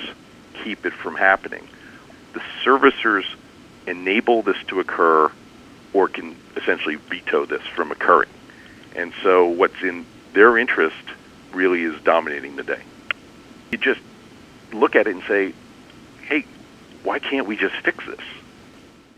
[0.63, 1.67] keep it from happening.
[2.33, 3.25] The servicers
[3.87, 5.31] enable this to occur
[5.93, 8.29] or can essentially veto this from occurring.
[8.95, 10.95] And so, what's in their interest
[11.53, 12.81] really is dominating the day.
[13.71, 14.01] You just
[14.73, 15.53] look at it and say,
[16.27, 16.45] hey,
[17.03, 18.19] why can't we just fix this?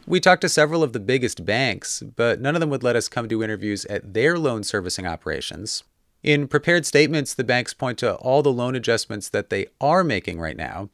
[0.06, 3.08] We talked to several of the biggest banks, but none of them would let us
[3.08, 5.84] come do interviews at their loan servicing operations.
[6.24, 10.40] In prepared statements, the banks point to all the loan adjustments that they are making
[10.40, 10.90] right now.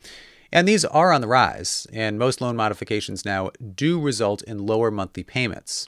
[0.52, 4.90] And these are on the rise, and most loan modifications now do result in lower
[4.90, 5.88] monthly payments.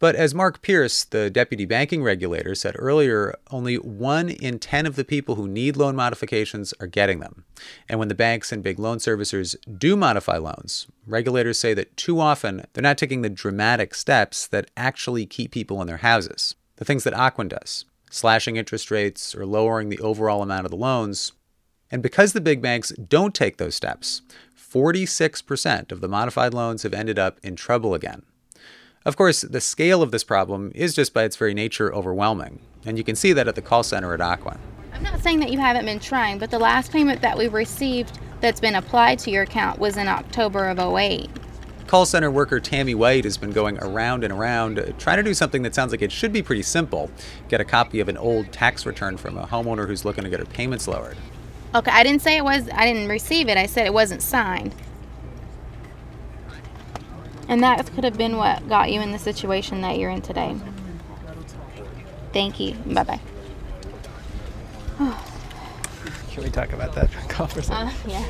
[0.00, 4.96] But as Mark Pearce, the deputy banking regulator, said earlier, only one in 10 of
[4.96, 7.44] the people who need loan modifications are getting them.
[7.88, 12.20] And when the banks and big loan servicers do modify loans, regulators say that too
[12.20, 16.54] often they're not taking the dramatic steps that actually keep people in their houses.
[16.76, 20.76] The things that Ocwen does, slashing interest rates or lowering the overall amount of the
[20.76, 21.32] loans.
[21.94, 24.22] And because the big banks don't take those steps,
[24.58, 28.22] 46% of the modified loans have ended up in trouble again.
[29.04, 32.98] Of course, the scale of this problem is just by its very nature overwhelming, and
[32.98, 34.58] you can see that at the call center at Ocwen.
[34.92, 38.18] I'm not saying that you haven't been trying, but the last payment that we received
[38.40, 41.30] that's been applied to your account was in October of 08.
[41.86, 45.32] Call center worker Tammy White has been going around and around uh, trying to do
[45.32, 47.08] something that sounds like it should be pretty simple
[47.48, 50.40] get a copy of an old tax return from a homeowner who's looking to get
[50.40, 51.16] her payments lowered.
[51.74, 53.56] Okay, I didn't say it was, I didn't receive it.
[53.58, 54.74] I said it wasn't signed.
[57.48, 60.56] And that could have been what got you in the situation that you're in today.
[62.32, 62.74] Thank you.
[62.74, 63.20] Bye bye.
[66.34, 67.88] Can we talk about that call for second?
[67.88, 68.24] Uh, yeah.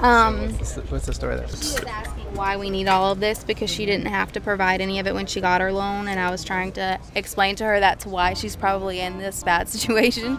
[0.00, 1.46] Um, what's, the, what's the story there?
[1.48, 4.80] She was asking why we need all of this because she didn't have to provide
[4.80, 7.64] any of it when she got her loan, and I was trying to explain to
[7.64, 10.38] her that's why she's probably in this bad situation.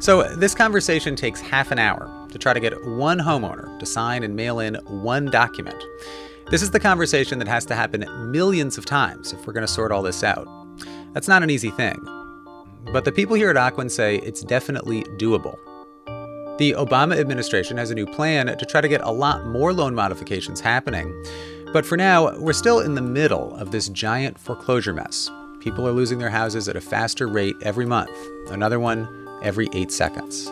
[0.00, 4.22] So, this conversation takes half an hour to try to get one homeowner to sign
[4.22, 5.82] and mail in one document.
[6.50, 9.72] This is the conversation that has to happen millions of times if we're going to
[9.72, 10.46] sort all this out.
[11.14, 11.96] That's not an easy thing.
[12.92, 15.56] But the people here at Ocwen say it's definitely doable.
[16.58, 19.94] The Obama administration has a new plan to try to get a lot more loan
[19.94, 21.14] modifications happening.
[21.72, 25.30] But for now, we're still in the middle of this giant foreclosure mess.
[25.60, 28.12] People are losing their houses at a faster rate every month,
[28.50, 30.50] another one every eight seconds.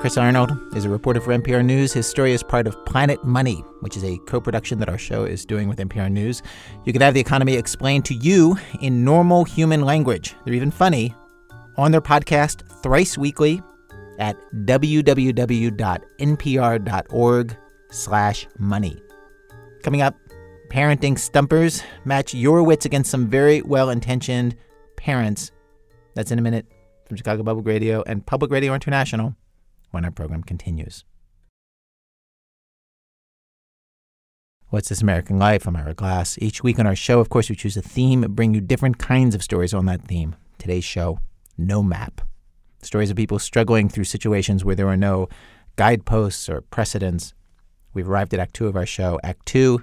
[0.00, 1.92] Chris Arnold is a reporter for NPR News.
[1.92, 5.24] His story is part of Planet Money, which is a co production that our show
[5.24, 6.42] is doing with NPR News.
[6.86, 10.34] You can have the economy explained to you in normal human language.
[10.44, 11.14] They're even funny
[11.76, 13.60] on their podcast thrice weekly
[14.18, 15.16] at www.npr.org
[17.90, 19.02] slash money.
[19.82, 20.16] Coming up,
[20.70, 24.56] parenting stumpers match your wits against some very well-intentioned
[25.00, 25.50] parents.
[26.14, 26.66] That's in a minute
[27.06, 29.34] from Chicago Public Radio and Public Radio International
[29.92, 31.04] when our program continues.
[34.68, 35.66] What's This American Life?
[35.66, 36.38] I'm Ira Glass.
[36.40, 38.98] Each week on our show, of course, we choose a theme, and bring you different
[38.98, 40.36] kinds of stories on that theme.
[40.58, 41.18] Today's show,
[41.58, 42.20] No Map.
[42.82, 45.28] Stories of people struggling through situations where there are no
[45.76, 47.34] guideposts or precedents.
[47.94, 49.18] We've arrived at Act Two of our show.
[49.24, 49.82] Act Two,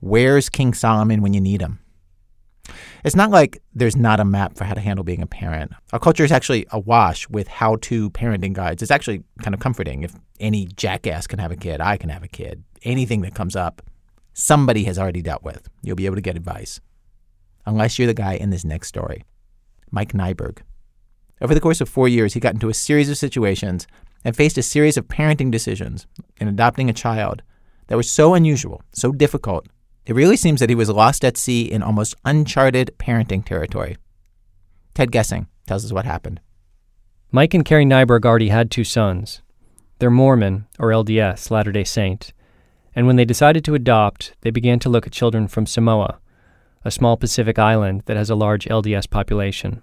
[0.00, 1.80] Where's King Solomon when you need him?
[3.04, 5.72] It's not like there's not a map for how to handle being a parent.
[5.92, 8.82] Our culture is actually awash with how to parenting guides.
[8.82, 10.02] It's actually kind of comforting.
[10.02, 12.64] If any jackass can have a kid, I can have a kid.
[12.82, 13.82] Anything that comes up,
[14.32, 15.68] somebody has already dealt with.
[15.82, 16.80] You'll be able to get advice.
[17.66, 19.24] Unless you're the guy in this next story,
[19.90, 20.58] Mike Nyberg.
[21.40, 23.86] Over the course of four years, he got into a series of situations
[24.24, 26.06] and faced a series of parenting decisions
[26.38, 27.42] in adopting a child
[27.86, 29.66] that were so unusual, so difficult,
[30.06, 33.96] it really seems that he was lost at sea in almost uncharted parenting territory.
[34.94, 36.40] Ted Guessing tells us what happened.
[37.32, 39.42] Mike and Carrie Nyberg already had two sons.
[39.98, 42.32] They're Mormon, or LDS, Latter day Saint,
[42.94, 46.18] and when they decided to adopt, they began to look at children from Samoa,
[46.84, 49.82] a small Pacific island that has a large LDS population.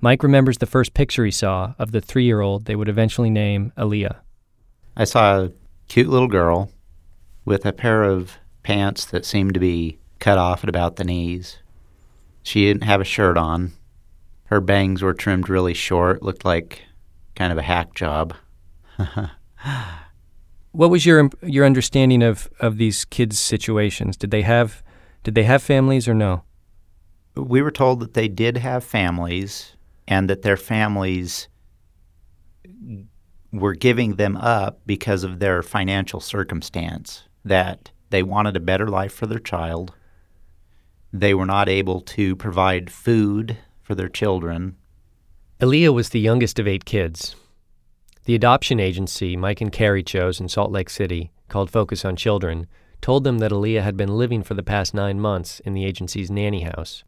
[0.00, 3.30] Mike remembers the first picture he saw of the three year old they would eventually
[3.30, 4.16] name Aaliyah.
[4.96, 5.52] I saw a
[5.88, 6.70] cute little girl
[7.44, 11.56] with a pair of pants that seemed to be cut off at about the knees.
[12.42, 13.72] She didn't have a shirt on.
[14.44, 16.82] Her bangs were trimmed really short, looked like
[17.34, 18.34] kind of a hack job.
[20.72, 24.18] what was your your understanding of, of these kids' situations?
[24.18, 24.82] Did they have
[25.22, 26.42] did they have families or no?
[27.36, 29.76] We were told that they did have families
[30.06, 31.48] and that their families
[33.50, 39.12] were giving them up because of their financial circumstance, that they wanted a better life
[39.12, 39.92] for their child.
[41.12, 44.76] They were not able to provide food for their children.
[45.60, 47.34] Aaliyah was the youngest of eight kids.
[48.24, 52.66] The adoption agency Mike and Carrie chose in Salt Lake City, called Focus on Children,
[53.00, 56.30] told them that Aaliyah had been living for the past nine months in the agency's
[56.30, 57.04] nanny house,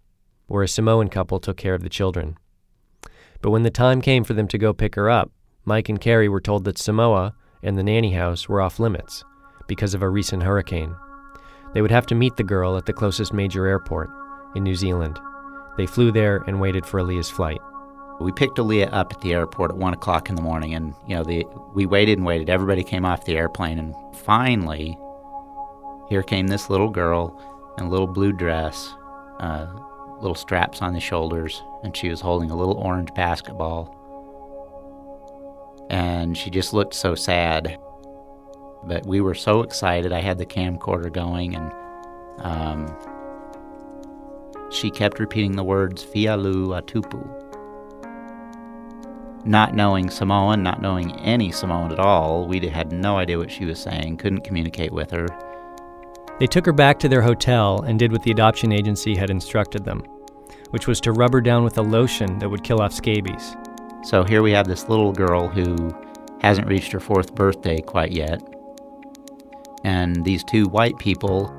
[0.46, 2.38] where a Samoan couple took care of the children.
[3.42, 5.30] But when the time came for them to go pick her up,
[5.64, 9.24] Mike and Carrie were told that Samoa and the nanny house were off limits
[9.70, 10.96] because of a recent hurricane.
[11.74, 14.10] They would have to meet the girl at the closest major airport
[14.56, 15.20] in New Zealand.
[15.76, 17.60] They flew there and waited for Aaliyah's flight.
[18.20, 21.14] We picked Aaliyah up at the airport at one o'clock in the morning, and you
[21.14, 22.50] know, the we waited and waited.
[22.50, 24.98] Everybody came off the airplane, and finally,
[26.08, 27.40] here came this little girl
[27.78, 28.92] in a little blue dress,
[29.38, 29.68] uh,
[30.20, 33.96] little straps on the shoulders, and she was holding a little orange basketball.
[35.88, 37.78] And she just looked so sad.
[38.84, 40.12] But we were so excited.
[40.12, 41.72] I had the camcorder going, and
[42.38, 42.96] um,
[44.70, 47.46] she kept repeating the words Fialu Atupu.
[49.44, 53.64] Not knowing Samoan, not knowing any Samoan at all, we had no idea what she
[53.64, 55.26] was saying, couldn't communicate with her.
[56.38, 59.84] They took her back to their hotel and did what the adoption agency had instructed
[59.84, 60.02] them,
[60.70, 63.56] which was to rub her down with a lotion that would kill off scabies.
[64.04, 65.90] So here we have this little girl who
[66.40, 68.42] hasn't reached her fourth birthday quite yet.
[69.84, 71.54] And these two white people,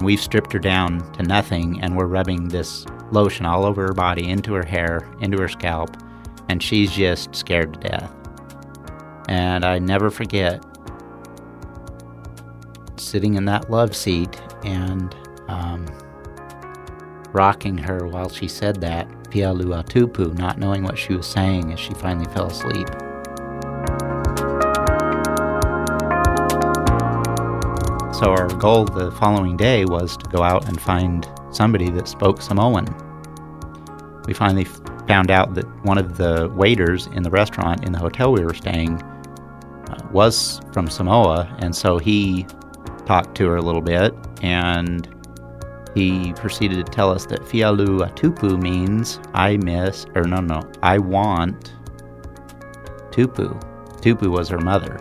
[0.00, 4.28] we've stripped her down to nothing and we're rubbing this lotion all over her body,
[4.28, 5.96] into her hair, into her scalp,
[6.48, 8.12] and she's just scared to death.
[9.28, 10.64] And I never forget
[12.96, 15.14] sitting in that love seat and
[15.48, 15.86] um,
[17.32, 21.78] rocking her while she said that, Pialua Tupu, not knowing what she was saying as
[21.78, 22.88] she finally fell asleep.
[28.20, 32.42] So our goal the following day was to go out and find somebody that spoke
[32.42, 32.84] Samoan.
[34.26, 34.64] We finally
[35.08, 38.52] found out that one of the waiters in the restaurant in the hotel we were
[38.52, 42.46] staying uh, was from Samoa, and so he
[43.06, 45.08] talked to her a little bit, and
[45.94, 50.98] he proceeded to tell us that Fialu Atupu means I miss, or no, no, I
[50.98, 51.72] want
[53.12, 53.58] Tupu.
[54.02, 54.98] Tupu was her mother.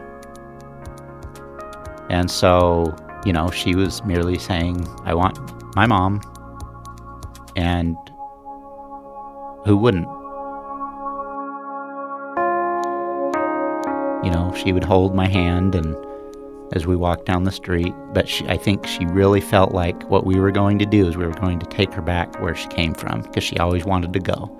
[2.10, 5.38] And so you know, she was merely saying, I want
[5.76, 6.22] my mom.
[7.55, 7.97] And
[9.65, 10.07] who wouldn't?
[14.24, 15.95] You know, she would hold my hand and
[16.74, 20.26] as we walked down the street, but she, I think she really felt like what
[20.26, 22.67] we were going to do is we were going to take her back where she
[22.67, 24.55] came from because she always wanted to go.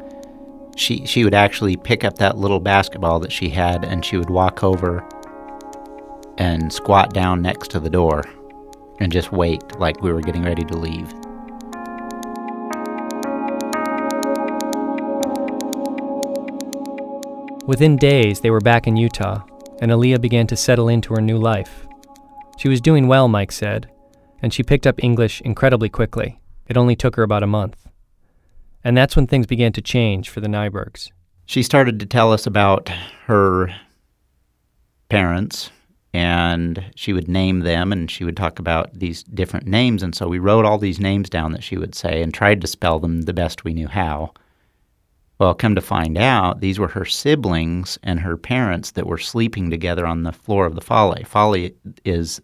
[0.76, 4.30] she she would actually pick up that little basketball that she had and she would
[4.30, 5.07] walk over
[6.38, 8.24] and squat down next to the door
[9.00, 11.14] and just wait like we were getting ready to leave.
[17.66, 19.43] Within days, they were back in Utah,
[19.80, 21.86] and Aaliyah began to settle into her new life.
[22.58, 23.89] She was doing well, Mike said,
[24.41, 26.39] and she picked up English incredibly quickly.
[26.68, 27.88] It only took her about a month.
[28.84, 31.12] And that's when things began to change for the Nybergs.
[31.45, 32.89] She started to tell us about
[33.28, 33.74] her
[35.10, 35.72] parents,
[36.14, 40.01] and she would name them, and she would talk about these different names.
[40.01, 42.68] And so we wrote all these names down that she would say and tried to
[42.68, 44.34] spell them the best we knew how.
[45.39, 49.70] Well, come to find out, these were her siblings and her parents that were sleeping
[49.70, 51.16] together on the floor of the fale.
[51.26, 51.70] Fale
[52.03, 52.41] is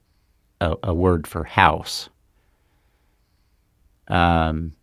[0.61, 2.09] a, a word for house.
[4.07, 4.73] Um,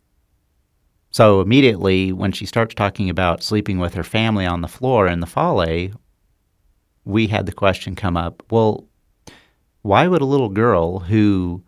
[1.10, 5.20] so immediately, when she starts talking about sleeping with her family on the floor in
[5.20, 5.92] the fale,
[7.04, 8.86] we had the question come up well,
[9.82, 11.62] why would a little girl who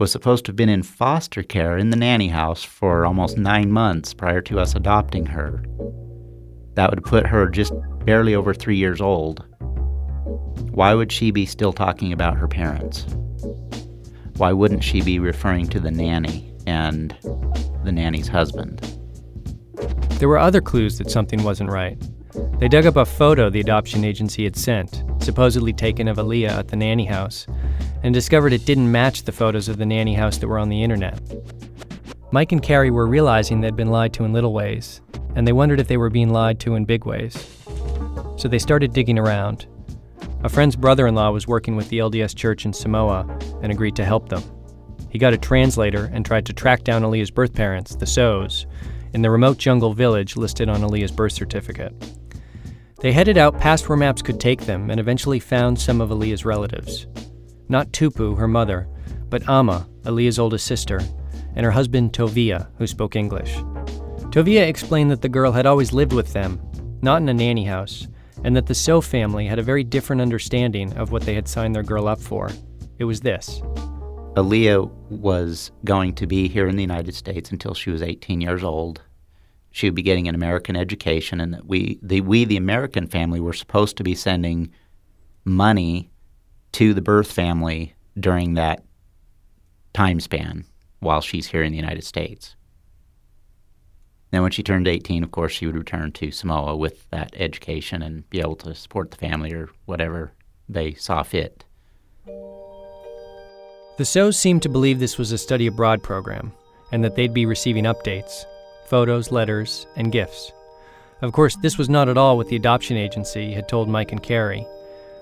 [0.00, 3.70] was supposed to have been in foster care in the nanny house for almost nine
[3.70, 5.62] months prior to us adopting her.
[6.74, 7.74] That would put her just
[8.06, 9.44] barely over three years old.
[10.70, 13.04] Why would she be still talking about her parents?
[14.38, 17.14] Why wouldn't she be referring to the nanny and
[17.84, 18.78] the nanny's husband?
[20.12, 22.02] There were other clues that something wasn't right.
[22.58, 26.68] They dug up a photo the adoption agency had sent, supposedly taken of Aaliyah at
[26.68, 27.46] the nanny house,
[28.02, 30.82] and discovered it didn't match the photos of the nanny house that were on the
[30.82, 31.20] internet.
[32.32, 35.00] Mike and Carrie were realizing they'd been lied to in little ways,
[35.34, 37.58] and they wondered if they were being lied to in big ways.
[38.36, 39.66] So they started digging around.
[40.42, 43.26] A friend's brother in law was working with the LDS Church in Samoa
[43.62, 44.42] and agreed to help them.
[45.10, 48.66] He got a translator and tried to track down Aaliyah's birth parents, the Sows,
[49.12, 51.92] in the remote jungle village listed on Aaliyah's birth certificate.
[53.00, 56.44] They headed out past where maps could take them and eventually found some of Aaliyah's
[56.44, 57.06] relatives.
[57.66, 58.88] Not Tupu, her mother,
[59.30, 61.00] but Ama, Aaliyah's oldest sister,
[61.56, 63.56] and her husband Tovia, who spoke English.
[64.30, 66.60] Tovia explained that the girl had always lived with them,
[67.00, 68.06] not in a nanny house,
[68.44, 71.74] and that the So family had a very different understanding of what they had signed
[71.74, 72.50] their girl up for.
[72.98, 73.62] It was this
[74.36, 78.62] Aaliyah was going to be here in the United States until she was 18 years
[78.62, 79.00] old
[79.70, 83.40] she would be getting an American education, and that we, the, we, the American family,
[83.40, 84.70] were supposed to be sending
[85.44, 86.10] money
[86.72, 88.84] to the birth family during that
[89.92, 90.64] time span
[91.00, 92.56] while she's here in the United States.
[94.30, 98.02] Then, when she turned 18, of course, she would return to Samoa with that education
[98.02, 100.32] and be able to support the family or whatever
[100.68, 101.64] they saw fit.
[103.98, 106.52] The Sows seemed to believe this was a study abroad program
[106.92, 108.44] and that they'd be receiving updates,
[108.90, 110.52] photos, letters, and gifts.
[111.22, 114.22] Of course, this was not at all what the adoption agency had told Mike and
[114.22, 114.66] Carrie,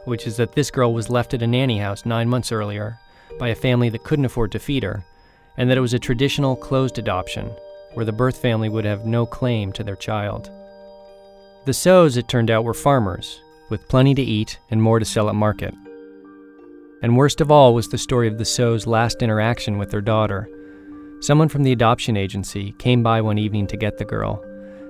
[0.05, 2.99] which is that this girl was left at a nanny house nine months earlier
[3.39, 5.05] by a family that couldn't afford to feed her,
[5.57, 7.51] and that it was a traditional closed adoption,
[7.95, 10.51] where the birth family would have no claim to their child.
[11.66, 15.29] The Sows, it turned out, were farmers, with plenty to eat and more to sell
[15.29, 15.75] at market.
[17.03, 20.49] And worst of all was the story of the Sows' last interaction with their daughter,
[21.21, 24.41] Someone from the adoption agency came by one evening to get the girl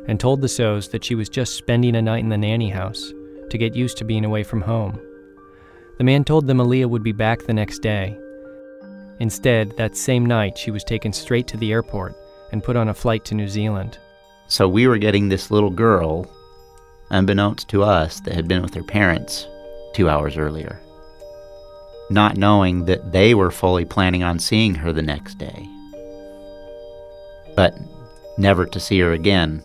[0.07, 3.15] and told the Sows that she was just spending a night in the nanny house
[3.49, 5.01] to get used to being away from home.
[5.97, 8.19] The man told them Aaliyah would be back the next day.
[9.21, 12.15] Instead, that same night, she was taken straight to the airport
[12.53, 13.99] and put on a flight to New Zealand.
[14.49, 16.31] So we were getting this little girl,
[17.09, 19.49] unbeknownst to us, that had been with her parents
[19.95, 20.79] two hours earlier,
[22.11, 25.69] not knowing that they were fully planning on seeing her the next day
[27.59, 27.77] but
[28.39, 29.65] never to see her again.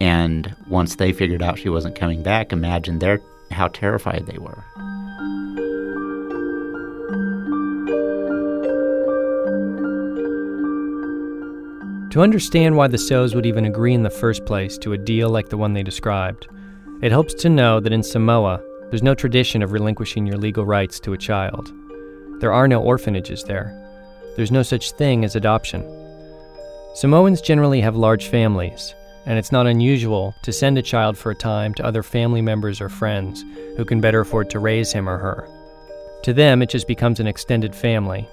[0.00, 3.20] And once they figured out she wasn't coming back, imagine their,
[3.52, 4.64] how terrified they were.
[12.10, 15.30] To understand why the Sows would even agree in the first place to a deal
[15.30, 16.48] like the one they described,
[17.02, 20.98] it helps to know that in Samoa, there's no tradition of relinquishing your legal rights
[20.98, 21.72] to a child.
[22.40, 23.83] There are no orphanages there,
[24.36, 25.82] there's no such thing as adoption.
[26.94, 28.94] Samoans generally have large families,
[29.26, 32.80] and it's not unusual to send a child for a time to other family members
[32.80, 33.44] or friends
[33.76, 35.48] who can better afford to raise him or her.
[36.22, 38.28] To them, it just becomes an extended family.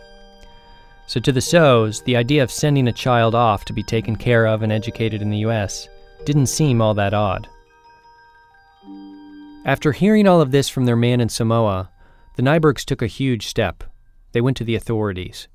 [1.08, 4.46] So, to the Sows, the idea of sending a child off to be taken care
[4.46, 5.90] of and educated in the U.S.
[6.26, 7.50] didn't seem all that odd.
[9.66, 11.92] After hearing all of this from their man in Samoa,
[12.36, 13.84] the Nybergs took a huge step.
[14.32, 15.48] They went to the authorities.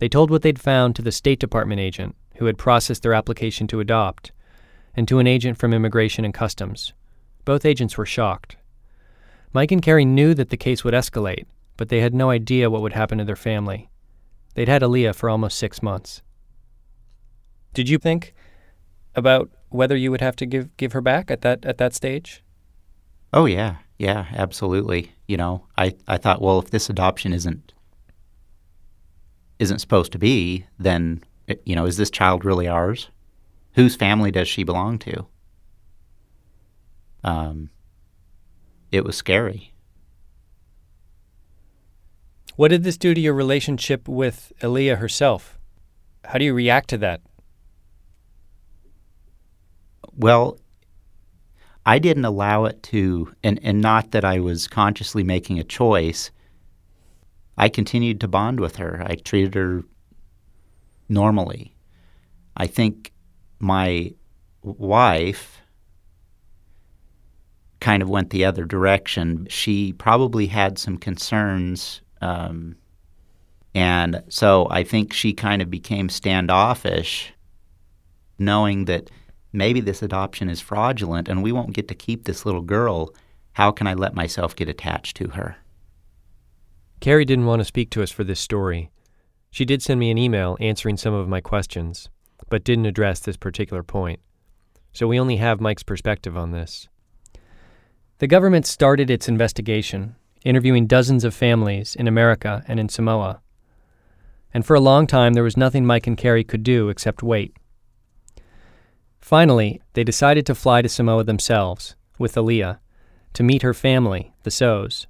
[0.00, 3.66] They told what they'd found to the State Department agent, who had processed their application
[3.66, 4.32] to adopt,
[4.96, 6.94] and to an agent from Immigration and Customs.
[7.44, 8.56] Both agents were shocked.
[9.52, 11.44] Mike and Carrie knew that the case would escalate,
[11.76, 13.90] but they had no idea what would happen to their family.
[14.54, 16.22] They'd had Aaliyah for almost six months.
[17.74, 18.34] Did you think
[19.14, 22.42] about whether you would have to give, give her back at that at that stage?
[23.34, 25.12] Oh yeah, yeah, absolutely.
[25.28, 27.74] You know, I, I thought, well, if this adoption isn't
[29.60, 31.22] isn't supposed to be, then
[31.64, 33.10] you know, is this child really ours?
[33.74, 35.26] Whose family does she belong to?
[37.22, 37.70] Um,
[38.90, 39.72] it was scary.
[42.56, 45.58] What did this do to your relationship with Aaliyah herself?
[46.24, 47.20] How do you react to that?
[50.16, 50.58] Well,
[51.86, 56.30] I didn't allow it to, and, and not that I was consciously making a choice.
[57.60, 59.04] I continued to bond with her.
[59.06, 59.84] I treated her
[61.10, 61.76] normally.
[62.56, 63.12] I think
[63.58, 64.14] my
[64.62, 65.60] wife
[67.78, 69.46] kind of went the other direction.
[69.50, 72.00] She probably had some concerns.
[72.22, 72.76] Um,
[73.74, 77.30] and so I think she kind of became standoffish,
[78.38, 79.10] knowing that
[79.52, 83.14] maybe this adoption is fraudulent and we won't get to keep this little girl.
[83.52, 85.58] How can I let myself get attached to her?
[87.00, 88.90] Carrie didn't want to speak to us for this story.
[89.50, 92.10] She did send me an email answering some of my questions,
[92.50, 94.20] but didn't address this particular point.
[94.92, 96.88] So we only have Mike's perspective on this.
[98.18, 103.40] The government started its investigation, interviewing dozens of families in America and in Samoa.
[104.52, 107.56] And for a long time, there was nothing Mike and Carrie could do except wait.
[109.20, 112.78] Finally, they decided to fly to Samoa themselves, with Aaliyah,
[113.32, 115.06] to meet her family, the Sows.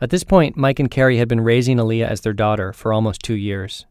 [0.00, 3.22] At this point, Mike and Carrie had been raising Aaliyah as their daughter for almost
[3.22, 3.86] two years.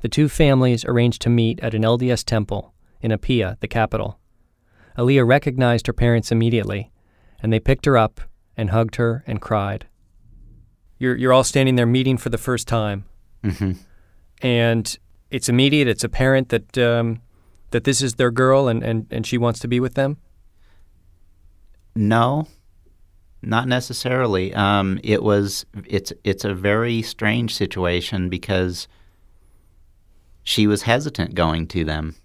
[0.00, 4.18] The two families arranged to meet at an LDS temple in Apia, the capital.
[4.96, 6.90] Aaliyah recognized her parents immediately,
[7.42, 8.20] and they picked her up
[8.56, 9.86] and hugged her and cried.
[10.98, 13.04] You're, you're all standing there meeting for the first time.
[13.44, 13.72] Mm-hmm.
[14.42, 14.98] And
[15.30, 17.20] it's immediate, it's apparent that um,
[17.70, 20.18] that this is their girl and, and, and she wants to be with them?
[21.94, 22.46] No,
[23.46, 24.52] not necessarily.
[24.54, 28.88] Um, it was it's it's a very strange situation because
[30.42, 32.16] she was hesitant going to them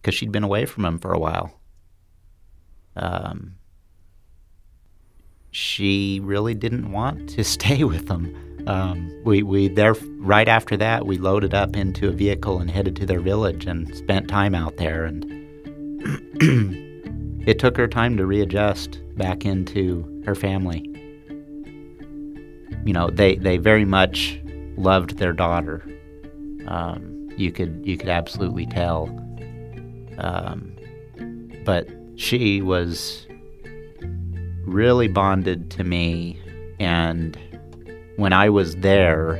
[0.00, 1.52] because she'd been away from them for a while.
[2.94, 3.56] Um,
[5.50, 8.64] she really didn't want to stay with them.
[8.68, 12.94] Um, we we there right after that we loaded up into a vehicle and headed
[12.96, 15.24] to their village and spent time out there and
[17.48, 20.84] it took her time to readjust back into her family.
[22.84, 24.40] You know they they very much
[24.76, 25.82] loved their daughter.
[26.66, 29.08] Um, you could you could absolutely tell.
[30.18, 30.76] Um,
[31.64, 33.26] but she was
[34.64, 36.38] really bonded to me
[36.78, 37.38] and
[38.16, 39.38] when I was there,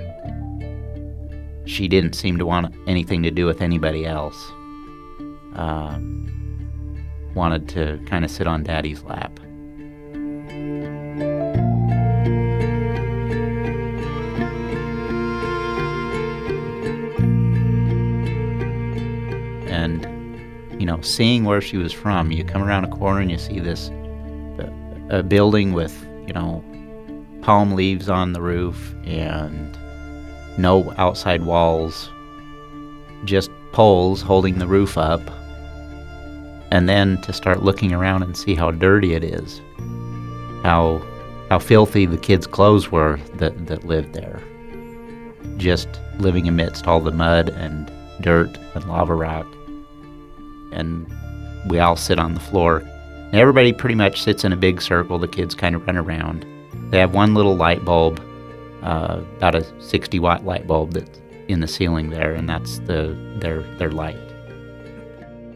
[1.66, 4.51] she didn't seem to want anything to do with anybody else.
[5.55, 6.30] Um,
[7.34, 9.41] wanted to kind of sit on daddy's lap.
[20.89, 23.91] Know, seeing where she was from, you come around a corner and you see this
[25.11, 26.62] a building with, you know,
[27.43, 29.78] palm leaves on the roof and
[30.59, 32.11] no outside walls,
[33.24, 35.22] just poles holding the roof up.
[36.70, 39.62] And then to start looking around and see how dirty it is,
[40.62, 41.03] how
[41.49, 44.43] how filthy the kids' clothes were that, that lived there.
[45.57, 49.47] Just living amidst all the mud and dirt and lava rock.
[50.73, 51.07] And
[51.69, 52.79] we all sit on the floor.
[52.79, 55.19] And everybody pretty much sits in a big circle.
[55.19, 56.47] The kids kind of run around.
[56.91, 58.21] They have one little light bulb,
[58.83, 63.16] uh, about a 60 watt light bulb that's in the ceiling there, and that's the
[63.41, 64.16] their their light.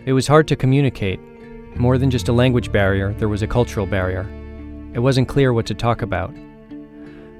[0.05, 1.21] It was hard to communicate.
[1.77, 4.27] More than just a language barrier, there was a cultural barrier.
[4.95, 6.35] It wasn't clear what to talk about.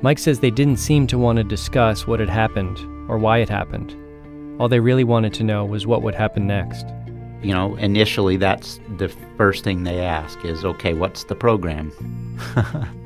[0.01, 2.79] Mike says they didn't seem to want to discuss what had happened
[3.11, 3.95] or why it happened.
[4.61, 6.87] All they really wanted to know was what would happen next.
[7.43, 11.93] You know, initially that's the first thing they ask is, okay, what's the program?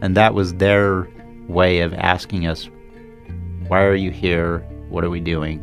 [0.00, 1.08] And that was their
[1.48, 2.68] way of asking us,
[3.68, 4.58] Why are you here?
[4.88, 5.60] What are we doing?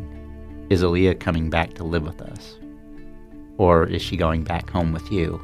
[0.70, 2.58] Is Aaliyah coming back to live with us?
[3.58, 5.40] Or is she going back home with you?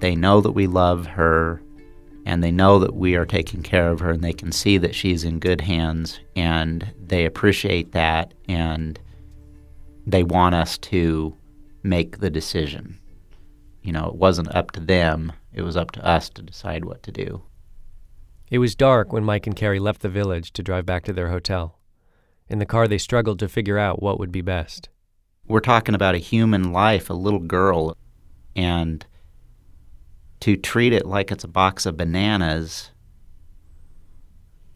[0.00, 1.60] They know that we love her
[2.24, 4.94] and they know that we are taking care of her and they can see that
[4.94, 8.98] she's in good hands and they appreciate that and
[10.10, 11.36] they want us to
[11.82, 12.98] make the decision.
[13.82, 17.02] You know, it wasn't up to them, it was up to us to decide what
[17.04, 17.42] to do.
[18.50, 21.30] It was dark when Mike and Carrie left the village to drive back to their
[21.30, 21.78] hotel.
[22.48, 24.88] In the car, they struggled to figure out what would be best.
[25.46, 27.96] We're talking about a human life, a little girl,
[28.56, 29.06] and
[30.40, 32.90] to treat it like it's a box of bananas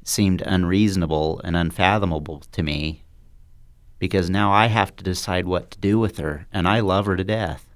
[0.05, 3.04] seemed unreasonable and unfathomable to me
[4.05, 7.17] because now I have to decide what to do with her, and I love her
[7.17, 7.67] to death.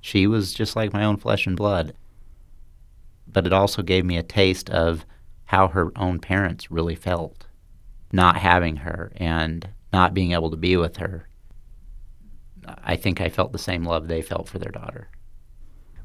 [0.00, 1.94] She was just like my own flesh and blood.
[3.28, 5.06] But it also gave me a taste of
[5.44, 7.46] how her own parents really felt
[8.10, 11.28] not having her and not being able to be with her.
[12.82, 15.10] I think I felt the same love they felt for their daughter.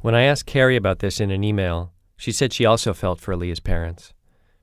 [0.02, 3.34] When I asked Carrie about this in an email, she said she also felt for
[3.34, 4.14] Aaliyah's parents.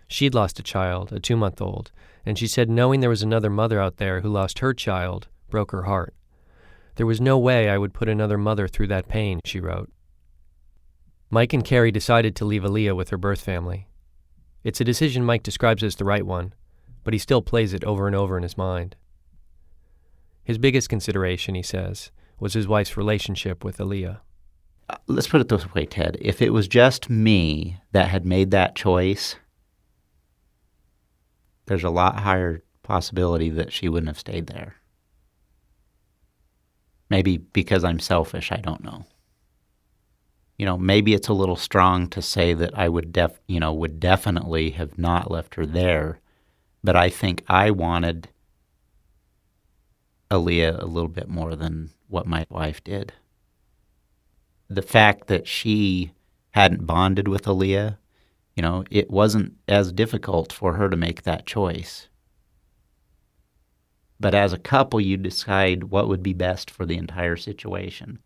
[0.06, 1.90] She'd lost a child, a two month old,
[2.26, 5.72] and she said knowing there was another mother out there who lost her child broke
[5.72, 6.14] her heart.
[6.96, 9.90] There was no way I would put another mother through that pain, she wrote.
[11.30, 13.86] Mike and Carrie decided to leave Aaliyah with her birth family.
[14.64, 16.54] It's a decision Mike describes as the right one,
[17.04, 18.96] but he still plays it over and over in his mind.
[20.42, 22.10] His biggest consideration, he says,
[22.40, 24.20] was his wife's relationship with Aaliyah.
[24.90, 26.16] Uh, let's put it this way, Ted.
[26.20, 29.36] If it was just me that had made that choice,
[31.68, 34.76] there's a lot higher possibility that she wouldn't have stayed there.
[37.10, 39.04] Maybe because I'm selfish, I don't know.
[40.58, 43.72] You know, maybe it's a little strong to say that I would def, you know,
[43.72, 46.20] would definitely have not left her there,
[46.82, 48.28] but I think I wanted
[50.30, 53.12] Aaliyah a little bit more than what my wife did.
[54.68, 56.12] The fact that she
[56.50, 57.98] hadn't bonded with Aaliyah
[58.58, 62.08] you know, it wasn't as difficult for her to make that choice.
[64.18, 68.18] But as a couple, you decide what would be best for the entire situation.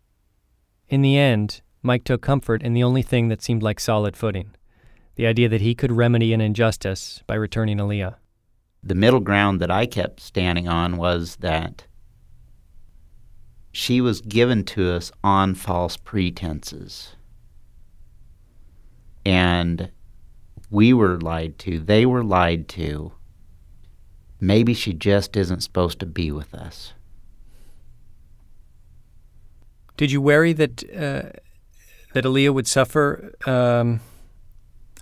[0.89, 4.55] In the end, Mike took comfort in the only thing that seemed like solid footing
[5.15, 8.15] the idea that he could remedy an injustice by returning Aaliyah.
[8.81, 11.85] The middle ground that I kept standing on was that
[13.71, 17.15] she was given to us on false pretenses.
[19.23, 19.91] And
[20.73, 21.79] we were lied to.
[21.79, 23.13] They were lied to.
[24.39, 26.93] Maybe she just isn't supposed to be with us.
[29.95, 31.37] Did you worry that uh,
[32.13, 33.33] that Aaliyah would suffer?
[33.45, 34.01] Um,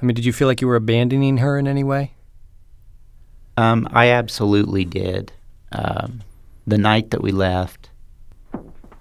[0.01, 2.15] I mean, did you feel like you were abandoning her in any way?
[3.55, 5.31] Um, I absolutely did.
[5.71, 6.21] Um,
[6.67, 7.89] the night that we left,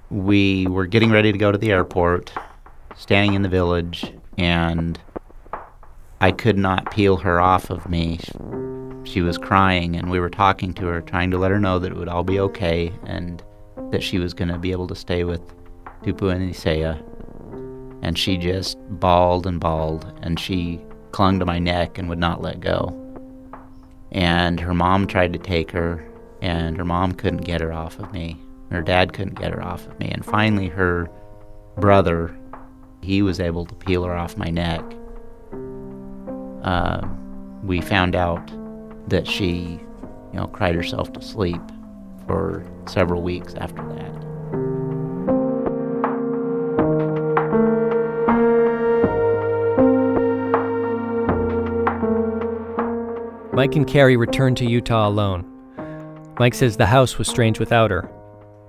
[0.09, 2.33] we were getting ready to go to the airport,
[2.97, 5.01] standing in the village, and
[6.23, 8.21] I could not peel her off of me.
[9.05, 11.93] She was crying, and we were talking to her, trying to let her know that
[11.93, 13.43] it would all be okay and
[13.91, 15.41] that she was going to be able to stay with
[16.03, 17.03] Tupu and Isaiah.
[18.03, 20.79] And she just bawled and bawled, and she
[21.13, 22.95] clung to my neck and would not let go.
[24.13, 26.07] And her mom tried to take her,
[26.43, 28.37] and her mom couldn't get her off of me.
[28.71, 30.11] Her dad couldn't get her off of me.
[30.11, 31.09] And finally, her
[31.79, 32.37] brother,
[33.01, 34.85] he was able to peel her off my neck
[36.63, 37.07] uh,
[37.63, 38.51] we found out
[39.09, 39.81] that she,
[40.33, 41.61] you know, cried herself to sleep
[42.27, 44.11] for several weeks after that.
[53.53, 55.45] Mike and Carrie returned to Utah alone.
[56.39, 58.11] Mike says the house was strange without her.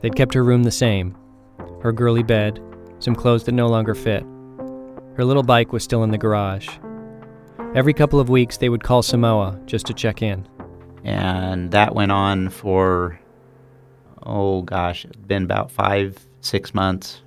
[0.01, 1.15] They'd kept her room the same
[1.81, 2.59] her girly bed,
[2.99, 4.23] some clothes that no longer fit.
[5.15, 6.67] Her little bike was still in the garage,
[7.73, 10.45] Every couple of weeks, they would call Samoa just to check in.
[11.05, 13.17] And that went on for,
[14.23, 17.21] oh gosh, it's been about five, six months.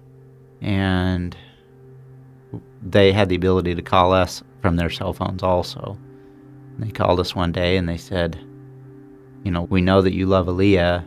[0.61, 1.35] And
[2.83, 5.99] they had the ability to call us from their cell phones also.
[6.79, 8.39] They called us one day and they said,
[9.45, 11.05] You know, we know that you love Aaliyah,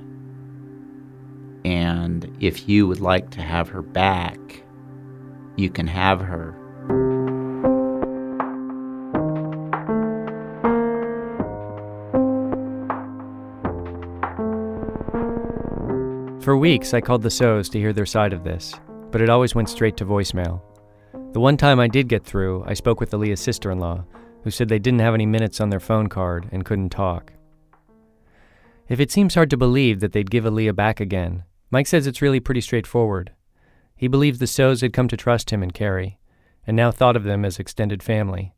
[1.63, 4.39] and if you would like to have her back,
[5.57, 6.55] you can have her.
[16.47, 18.73] For weeks, I called the Sows to hear their side of this,
[19.11, 20.61] but it always went straight to voicemail.
[21.33, 24.05] The one time I did get through, I spoke with Aaliyah's sister in law,
[24.45, 27.33] who said they didn't have any minutes on their phone card and couldn't talk.
[28.87, 32.21] If it seems hard to believe that they'd give Aaliyah back again, Mike says it's
[32.21, 33.33] really pretty straightforward.
[33.97, 36.17] He believes the Sows had come to trust him and Carrie,
[36.65, 38.53] and now thought of them as extended family.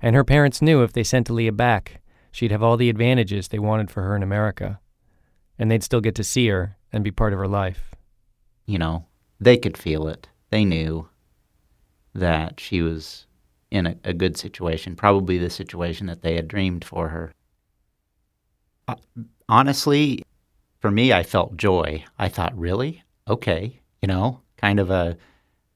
[0.00, 2.00] And her parents knew if they sent Aaliyah back,
[2.30, 4.80] she'd have all the advantages they wanted for her in America
[5.62, 7.94] and they'd still get to see her and be part of her life.
[8.66, 9.06] You know,
[9.38, 10.26] they could feel it.
[10.50, 11.08] They knew
[12.16, 13.26] that she was
[13.70, 17.32] in a, a good situation, probably the situation that they had dreamed for her.
[18.88, 18.96] Uh,
[19.48, 20.24] honestly,
[20.80, 22.02] for me, I felt joy.
[22.18, 23.04] I thought, really?
[23.28, 25.16] Okay, you know, kind of a,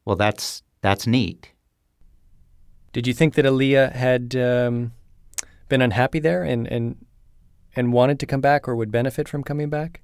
[0.05, 1.53] well, that's that's neat.
[2.93, 4.95] Did you think that Aaliyah had um,
[5.69, 7.06] been unhappy there and, and
[7.77, 10.01] and wanted to come back or would benefit from coming back?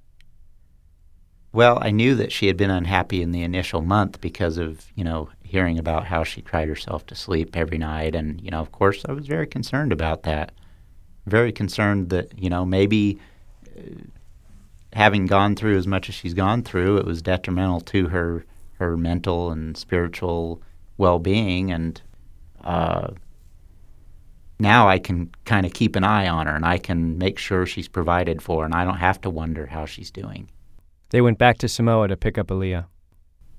[1.51, 5.03] Well, I knew that she had been unhappy in the initial month because of, you
[5.03, 8.15] know, hearing about how she cried herself to sleep every night.
[8.15, 10.51] And, you know, of course, I was very concerned about that.
[11.27, 13.19] Very concerned that, you know, maybe
[13.77, 13.81] uh,
[14.93, 18.45] having gone through as much as she's gone through, it was detrimental to her,
[18.79, 20.59] her mental and spiritual
[20.97, 21.71] well being.
[21.71, 22.01] And
[22.63, 23.09] uh,
[24.59, 27.65] now I can kind of keep an eye on her and I can make sure
[27.65, 30.49] she's provided for and I don't have to wonder how she's doing.
[31.09, 32.85] They went back to Samoa to pick up Aaliyah.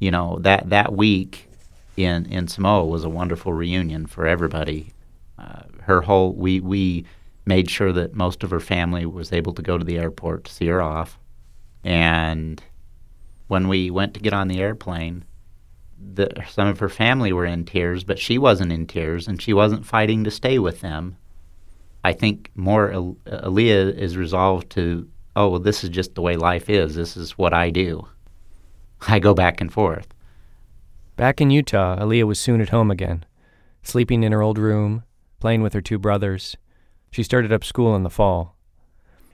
[0.00, 1.48] You know, that, that week
[1.96, 4.92] in, in Samoa was a wonderful reunion for everybody.
[5.38, 7.04] Uh, her whole, we, we
[7.46, 10.52] made sure that most of her family was able to go to the airport to
[10.52, 11.18] see her off.
[11.84, 12.62] And
[13.48, 15.24] when we went to get on the airplane,
[16.12, 19.52] the, some of her family were in tears, but she wasn't in tears and she
[19.52, 21.16] wasn't fighting to stay with them.
[22.02, 26.70] I think more Aaliyah is resolved to oh, well, this is just the way life
[26.70, 26.94] is.
[26.94, 28.06] This is what I do.
[29.08, 30.08] I go back and forth.
[31.16, 33.24] Back in Utah, Aaliyah was soon at home again,
[33.82, 35.02] sleeping in her old room,
[35.40, 36.56] playing with her two brothers.
[37.10, 38.56] She started up school in the fall.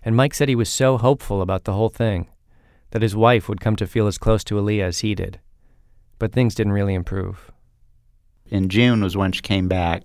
[0.02, 2.28] And Mike said he was so hopeful about the whole thing
[2.90, 5.40] that his wife would come to feel as close to Aaliyah as he did.
[6.20, 7.50] But things didn't really improve.
[8.46, 10.02] In June was when she came back.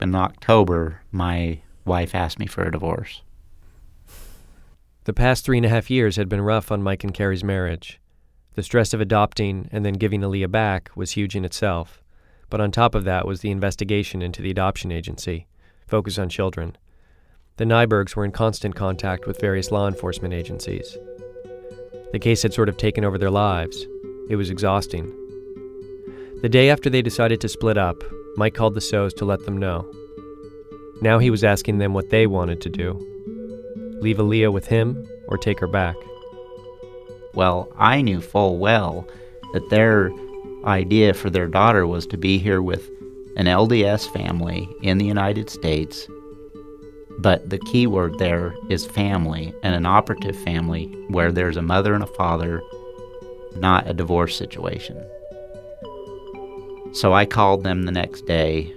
[0.00, 3.22] In October, my wife asked me for a divorce.
[5.04, 8.00] The past three and a half years had been rough on Mike and Carrie's marriage.
[8.54, 12.02] The stress of adopting and then giving Aaliyah back was huge in itself.
[12.48, 15.48] But on top of that was the investigation into the adoption agency,
[15.88, 16.76] Focus on Children.
[17.56, 20.96] The Nybergs were in constant contact with various law enforcement agencies.
[22.12, 23.86] The case had sort of taken over their lives.
[24.28, 25.12] It was exhausting.
[26.42, 28.02] The day after they decided to split up,
[28.36, 29.90] Mike called the Sows to let them know.
[31.00, 33.02] Now he was asking them what they wanted to do
[34.00, 35.96] leave Aaliyah with him or take her back?
[37.34, 39.06] Well, I knew full well
[39.52, 40.10] that their
[40.64, 42.88] idea for their daughter was to be here with
[43.36, 46.08] an LDS family in the United States.
[47.18, 51.94] But the key word there is family and an operative family where there's a mother
[51.94, 52.62] and a father,
[53.56, 55.02] not a divorce situation.
[56.92, 58.72] So I called them the next day,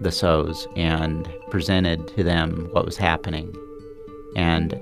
[0.00, 3.54] the Sows, and presented to them what was happening
[4.36, 4.78] and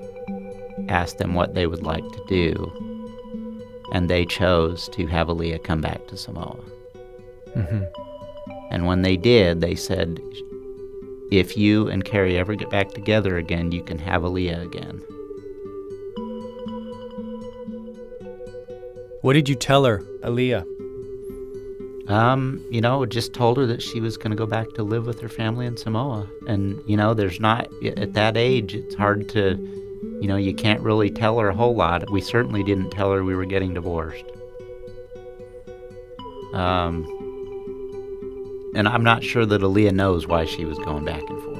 [0.87, 2.71] asked them what they would like to do.
[3.91, 6.59] And they chose to have Aaliyah come back to Samoa.
[7.55, 7.83] Mm-hmm.
[8.71, 10.21] And when they did, they said,
[11.31, 15.01] if you and Carrie ever get back together again, you can have Aaliyah again.
[19.21, 20.65] What did you tell her, Aaliyah?
[22.09, 25.05] Um, you know, just told her that she was going to go back to live
[25.05, 26.27] with her family in Samoa.
[26.47, 29.57] And, you know, there's not, at that age, it's hard to,
[30.21, 32.09] you know, you can't really tell her a whole lot.
[32.09, 34.23] We certainly didn't tell her we were getting divorced.
[36.53, 37.05] Um,
[38.73, 41.58] and I'm not sure that Aaliyah knows why she was going back and forth.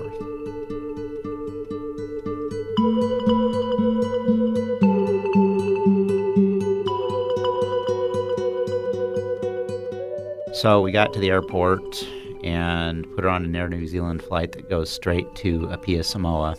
[10.59, 12.05] So we got to the airport
[12.43, 16.57] and put her on an Air New Zealand flight that goes straight to Apia, Samoa.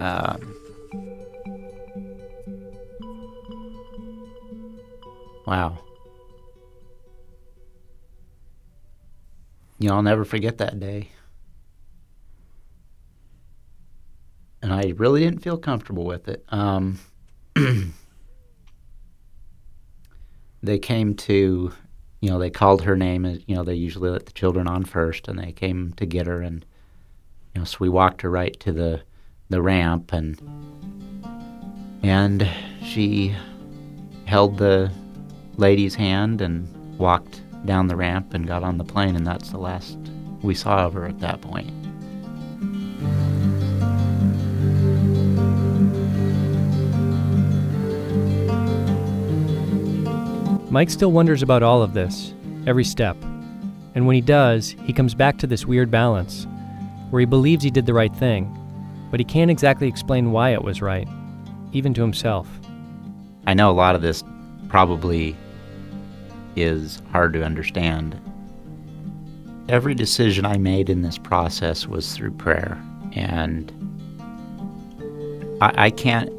[0.00, 0.56] Um,
[5.46, 5.78] wow.
[9.78, 11.10] You know, I'll never forget that day.
[14.60, 16.44] And I really didn't feel comfortable with it.
[16.48, 16.98] Um,
[20.64, 21.72] they came to
[22.24, 23.26] you know, they called her name.
[23.26, 26.26] And, you know, they usually let the children on first, and they came to get
[26.26, 26.64] her, and
[27.54, 29.02] you know, so we walked her right to the
[29.50, 30.40] the ramp, and
[32.02, 32.48] and
[32.82, 33.34] she
[34.24, 34.90] held the
[35.58, 36.66] lady's hand and
[36.96, 39.98] walked down the ramp and got on the plane, and that's the last
[40.40, 41.83] we saw of her at that point.
[50.74, 52.34] Mike still wonders about all of this,
[52.66, 53.16] every step.
[53.94, 56.48] And when he does, he comes back to this weird balance,
[57.10, 58.52] where he believes he did the right thing,
[59.08, 61.06] but he can't exactly explain why it was right.
[61.72, 62.48] even to himself.
[63.46, 64.24] I know a lot of this
[64.68, 65.36] probably
[66.56, 68.20] is hard to understand.
[69.68, 73.70] Every decision I made in this process was through prayer, and
[75.60, 76.32] I, I can't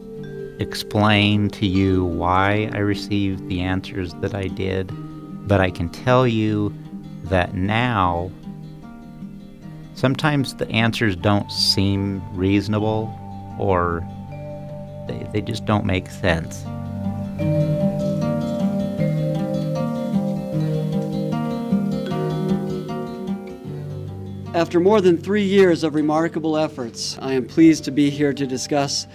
[0.60, 4.91] explain to you why I received the answers that I did,
[5.47, 6.74] but I can tell you
[7.26, 8.32] that now
[9.95, 13.14] sometimes the answers don't seem reasonable
[13.60, 14.06] or
[15.08, 16.66] they, they just don't make sense.
[24.56, 28.47] After more than three years of remarkable efforts, I am pleased to be here to
[28.47, 29.06] discuss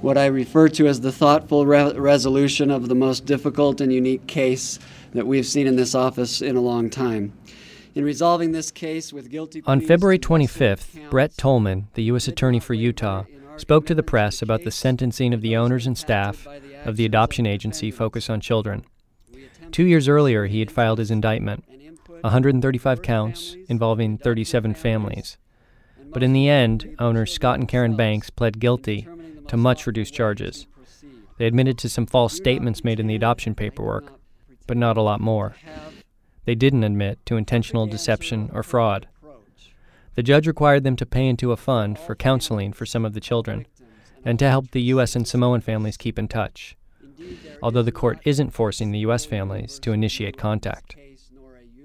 [0.00, 4.26] what I refer to as the thoughtful re- resolution of the most difficult and unique
[4.26, 4.78] case
[5.12, 7.32] that we've seen in this office in a long time.
[7.94, 12.28] In resolving this case with guilty On February 25th, Brett Tolman, the U.S.
[12.28, 13.24] Attorney for Utah,
[13.56, 16.46] spoke to the press about the sentencing of the owners and staff
[16.84, 18.84] of the adoption agency Focus on Children.
[19.72, 21.64] Two years earlier, he had filed his indictment
[22.22, 25.36] 135 counts involving 37 families.
[26.12, 29.06] But in the end, owners Scott and Karen Banks pled guilty
[29.50, 30.68] to much reduced charges.
[31.36, 34.12] They admitted to some false statements made in the adoption paperwork,
[34.68, 35.56] but not a lot more.
[36.44, 39.08] They didn't admit to intentional deception or fraud.
[40.14, 43.18] The judge required them to pay into a fund for counseling for some of the
[43.18, 43.66] children
[44.24, 45.16] and to help the U.S.
[45.16, 46.76] and Samoan families keep in touch,
[47.60, 49.24] although the court isn't forcing the U.S.
[49.24, 50.94] families to initiate contact.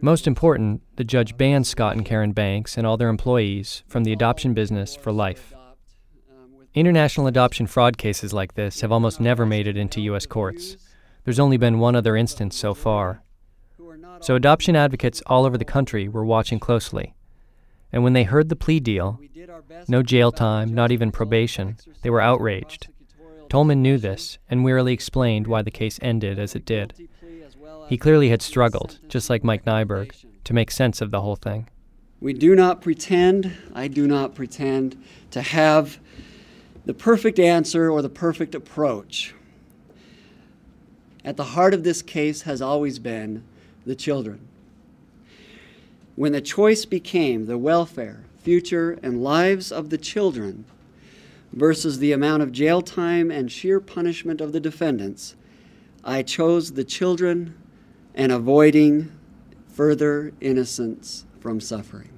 [0.01, 4.13] Most important, the judge banned Scott and Karen Banks and all their employees from the
[4.13, 5.54] adoption business for life.
[6.75, 10.25] International adoption fraud cases like this have almost never made it into U.S.
[10.25, 10.75] courts.
[11.23, 13.23] There's only been one other instance so far.
[14.19, 17.15] So adoption advocates all over the country were watching closely.
[17.93, 19.21] And when they heard the plea deal,
[19.87, 22.89] no jail time, not even probation, they were outraged.
[23.47, 27.07] Tolman knew this and wearily explained why the case ended as it did.
[27.87, 30.13] He clearly had struggled, just like Mike Nyberg,
[30.43, 31.69] to make sense of the whole thing.
[32.19, 35.01] We do not pretend, I do not pretend,
[35.31, 35.99] to have
[36.85, 39.33] the perfect answer or the perfect approach.
[41.23, 43.43] At the heart of this case has always been
[43.85, 44.47] the children.
[46.15, 50.65] When the choice became the welfare, future, and lives of the children
[51.51, 55.35] versus the amount of jail time and sheer punishment of the defendants,
[56.03, 57.55] I chose the children
[58.13, 59.11] and avoiding
[59.67, 62.14] further innocence from suffering.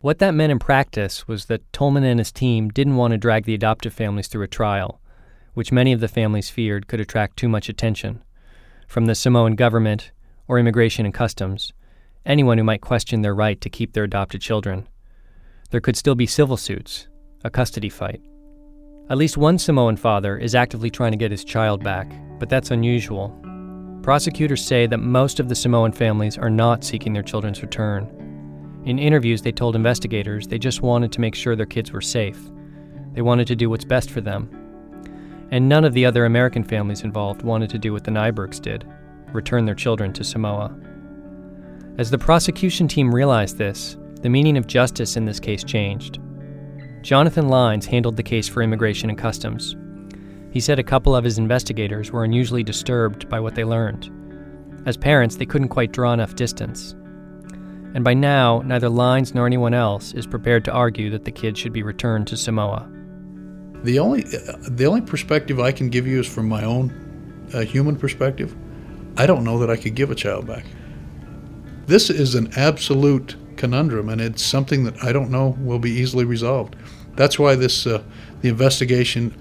[0.00, 3.46] What that meant in practice was that Tolman and his team didn't want to drag
[3.46, 5.00] the adoptive families through a trial,
[5.54, 8.22] which many of the families feared could attract too much attention
[8.86, 10.12] from the Samoan government
[10.46, 11.72] or immigration and customs,
[12.24, 14.86] anyone who might question their right to keep their adopted children.
[15.70, 17.08] There could still be civil suits,
[17.42, 18.22] a custody fight.
[19.10, 22.70] At least one Samoan father is actively trying to get his child back, but that's
[22.70, 23.36] unusual.
[24.02, 28.17] Prosecutors say that most of the Samoan families are not seeking their children's return.
[28.88, 32.40] In interviews, they told investigators they just wanted to make sure their kids were safe.
[33.12, 34.48] They wanted to do what's best for them.
[35.50, 38.86] And none of the other American families involved wanted to do what the Nybergs did
[39.34, 40.74] return their children to Samoa.
[41.98, 46.18] As the prosecution team realized this, the meaning of justice in this case changed.
[47.02, 49.76] Jonathan Lines handled the case for Immigration and Customs.
[50.50, 54.10] He said a couple of his investigators were unusually disturbed by what they learned.
[54.86, 56.94] As parents, they couldn't quite draw enough distance.
[57.94, 61.58] And by now, neither Lines nor anyone else is prepared to argue that the kids
[61.58, 62.88] should be returned to Samoa.
[63.82, 66.92] The only, the only perspective I can give you is from my own
[67.54, 68.54] uh, human perspective.
[69.16, 70.64] I don't know that I could give a child back.
[71.86, 76.24] This is an absolute conundrum, and it's something that I don't know will be easily
[76.24, 76.76] resolved.
[77.16, 78.02] That's why this, uh,
[78.42, 79.34] the investigation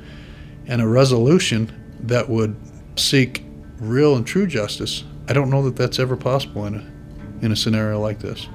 [0.67, 1.71] and a resolution
[2.01, 2.55] that would
[2.95, 3.43] seek
[3.79, 6.96] real and true justice, I don't know that that's ever possible in a,
[7.41, 8.47] in a scenario like this.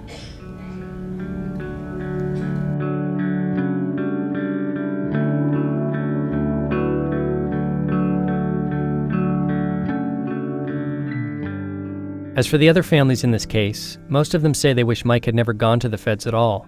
[12.34, 15.26] As for the other families in this case, most of them say they wish Mike
[15.26, 16.66] had never gone to the feds at all,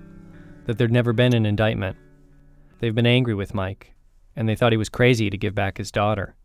[0.66, 1.96] that there'd never been an indictment.
[2.78, 3.92] They've been angry with Mike,
[4.36, 6.36] and they thought he was crazy to give back his daughter.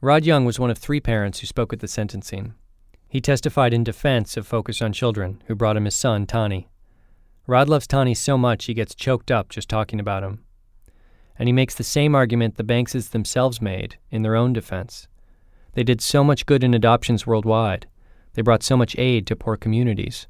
[0.00, 2.54] Rod Young was one of three parents who spoke at the sentencing.
[3.08, 6.68] He testified in defense of Focus on Children, who brought him his son, Tani.
[7.46, 10.44] Rod loves Tani so much he gets choked up just talking about him.
[11.38, 15.08] And he makes the same argument the Bankses themselves made in their own defense.
[15.72, 17.86] They did so much good in adoptions worldwide.
[18.34, 20.26] They brought so much aid to poor communities.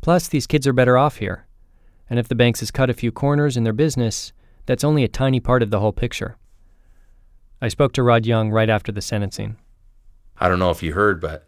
[0.00, 1.46] Plus, these kids are better off here.
[2.08, 4.32] And if the Bankses cut a few corners in their business,
[4.66, 6.36] that's only a tiny part of the whole picture.
[7.60, 9.56] I spoke to Rod Young right after the sentencing.
[10.38, 11.46] I don't know if you heard, but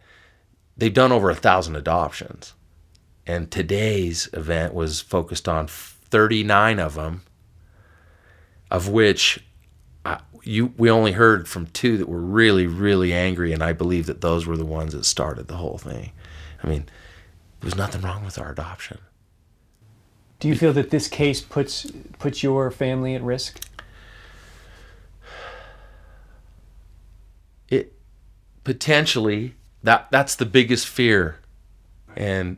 [0.79, 2.55] they've done over a thousand adoptions.
[3.27, 7.23] And today's event was focused on 39 of them,
[8.71, 9.45] of which
[10.07, 14.07] I, you we only heard from two that were really, really angry, and I believe
[14.07, 16.13] that those were the ones that started the whole thing.
[16.63, 16.87] I mean,
[17.61, 18.99] there was nothing wrong with our adoption.
[20.41, 23.61] Do you feel that this case puts puts your family at risk?
[27.69, 27.93] It
[28.65, 31.39] potentially that that's the biggest fear,
[32.17, 32.57] and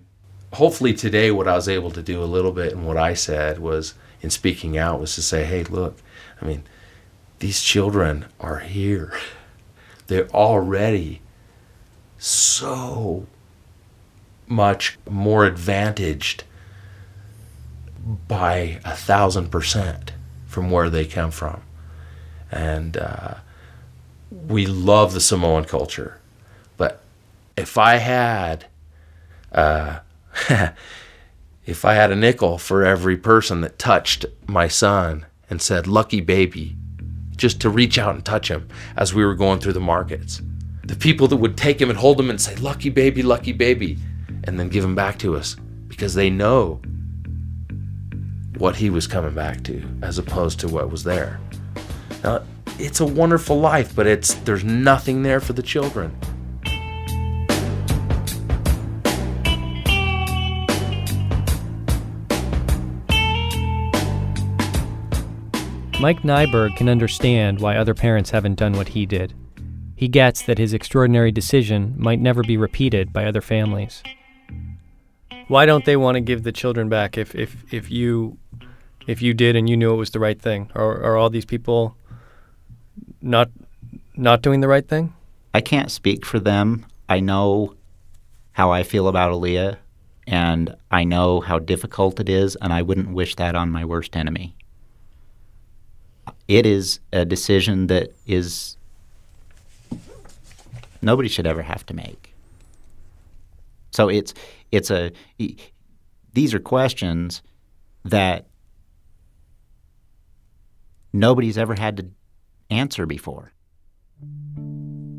[0.52, 3.58] hopefully today what I was able to do a little bit and what I said
[3.58, 5.98] was in speaking out was to say, hey, look,
[6.40, 6.64] I mean,
[7.38, 9.12] these children are here.
[10.06, 11.22] They're already
[12.18, 13.26] so
[14.46, 16.42] much more advantaged
[18.26, 20.12] by a thousand percent
[20.46, 21.62] from where they come from.
[22.50, 23.34] And uh,
[24.30, 26.19] we love the Samoan culture.
[27.60, 28.64] If I had,
[29.52, 29.98] uh,
[31.66, 36.22] if I had a nickel for every person that touched my son and said, lucky
[36.22, 36.74] baby,
[37.36, 40.40] just to reach out and touch him as we were going through the markets.
[40.84, 43.98] The people that would take him and hold him and say, lucky baby, lucky baby,
[44.44, 45.54] and then give him back to us
[45.86, 46.80] because they know
[48.56, 51.38] what he was coming back to as opposed to what was there.
[52.24, 52.42] Now,
[52.78, 56.16] it's a wonderful life, but it's there's nothing there for the children.
[66.00, 69.34] Mike Nyberg can understand why other parents haven't done what he did.
[69.96, 74.02] He gets that his extraordinary decision might never be repeated by other families.
[75.48, 78.38] Why don't they want to give the children back if, if, if you
[79.06, 80.70] if you did and you knew it was the right thing?
[80.74, 81.94] Are, are all these people
[83.20, 83.50] not
[84.16, 85.12] not doing the right thing?
[85.52, 86.86] I can't speak for them.
[87.10, 87.74] I know
[88.52, 89.76] how I feel about Aaliyah,
[90.26, 94.16] and I know how difficult it is, and I wouldn't wish that on my worst
[94.16, 94.56] enemy
[96.50, 98.76] it is a decision that is
[101.00, 102.34] nobody should ever have to make.
[103.92, 104.34] So it's
[104.72, 105.12] it's a
[106.34, 107.40] these are questions
[108.04, 108.46] that
[111.12, 112.06] nobody's ever had to
[112.68, 113.52] answer before.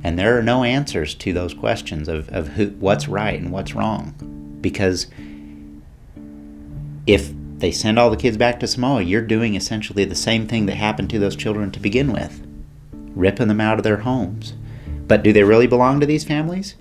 [0.04, 3.74] And there are no answers to those questions of, of who, what's right and what's
[3.74, 4.58] wrong.
[4.60, 5.08] Because
[7.08, 10.66] if they send all the kids back to Samoa, you're doing essentially the same thing
[10.66, 12.46] that happened to those children to begin with
[13.16, 14.54] ripping them out of their homes.
[15.08, 16.76] But do they really belong to these families?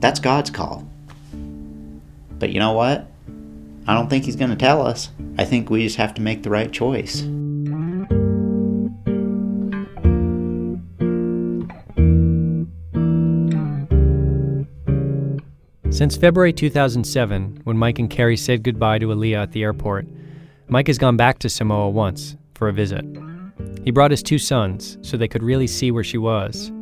[0.00, 0.88] That's God's call.
[2.38, 3.06] But you know what?
[3.86, 5.10] I don't think He's going to tell us.
[5.38, 7.22] I think we just have to make the right choice.
[15.94, 20.08] Since February 2007, when Mike and Carrie said goodbye to Aaliyah at the airport,
[20.66, 23.04] Mike has gone back to Samoa once for a visit.
[23.84, 26.72] He brought his two sons so they could really see where she was.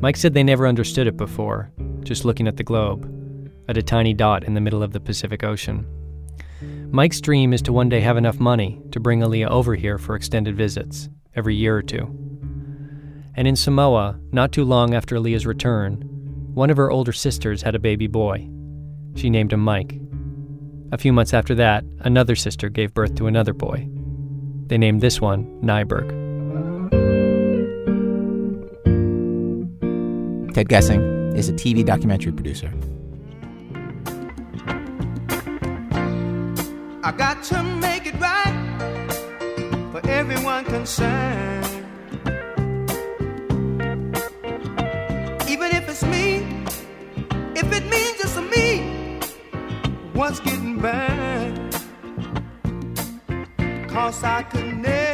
[0.00, 1.70] Mike said they never understood it before,
[2.04, 3.06] just looking at the globe,
[3.68, 5.86] at a tiny dot in the middle of the Pacific Ocean.
[6.90, 10.16] Mike's dream is to one day have enough money to bring Aaliyah over here for
[10.16, 12.06] extended visits, every year or two.
[13.34, 16.08] And in Samoa, not too long after Aaliyah's return,
[16.54, 18.48] one of her older sisters had a baby boy.
[19.14, 19.98] She named him Mike.
[20.92, 23.88] A few months after that, another sister gave birth to another boy.
[24.66, 26.10] They named this one Nyberg.
[30.52, 32.70] Ted Gesing is a TV documentary producer.
[37.04, 39.08] I got to make it right
[39.90, 41.81] for everyone concerned.
[50.22, 51.74] What's getting bad.
[53.88, 55.11] Cause I could never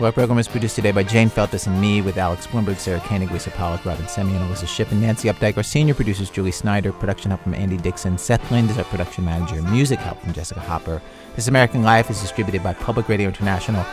[0.00, 3.30] Our program is produced today by Jane Feltes and me, with Alex Blumberg, Sarah Koenig,
[3.30, 5.58] Lisa Pollak, Robyn Semien, Alissa Shipp, and Nancy Updike.
[5.58, 6.90] Our senior producers, Julie Snyder.
[6.90, 8.16] Production help from Andy Dixon.
[8.16, 9.60] Seth Lind is our production manager.
[9.60, 11.02] Music help from Jessica Hopper.
[11.36, 13.84] This American Life is distributed by Public Radio International.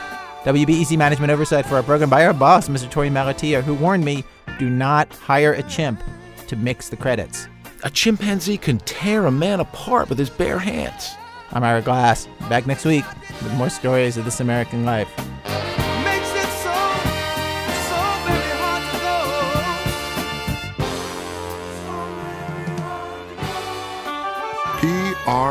[0.46, 2.90] WBEZ management oversight for our program by our boss, Mr.
[2.90, 4.24] Torey Malatia, who warned me
[4.60, 6.02] do not hire a chimp
[6.48, 7.50] to mix the credits.
[7.84, 11.16] A chimpanzee can tear a man apart with his bare hands.
[11.52, 12.30] I'm Ira Glass.
[12.48, 13.04] Back next week
[13.44, 15.10] with more stories of This American Life.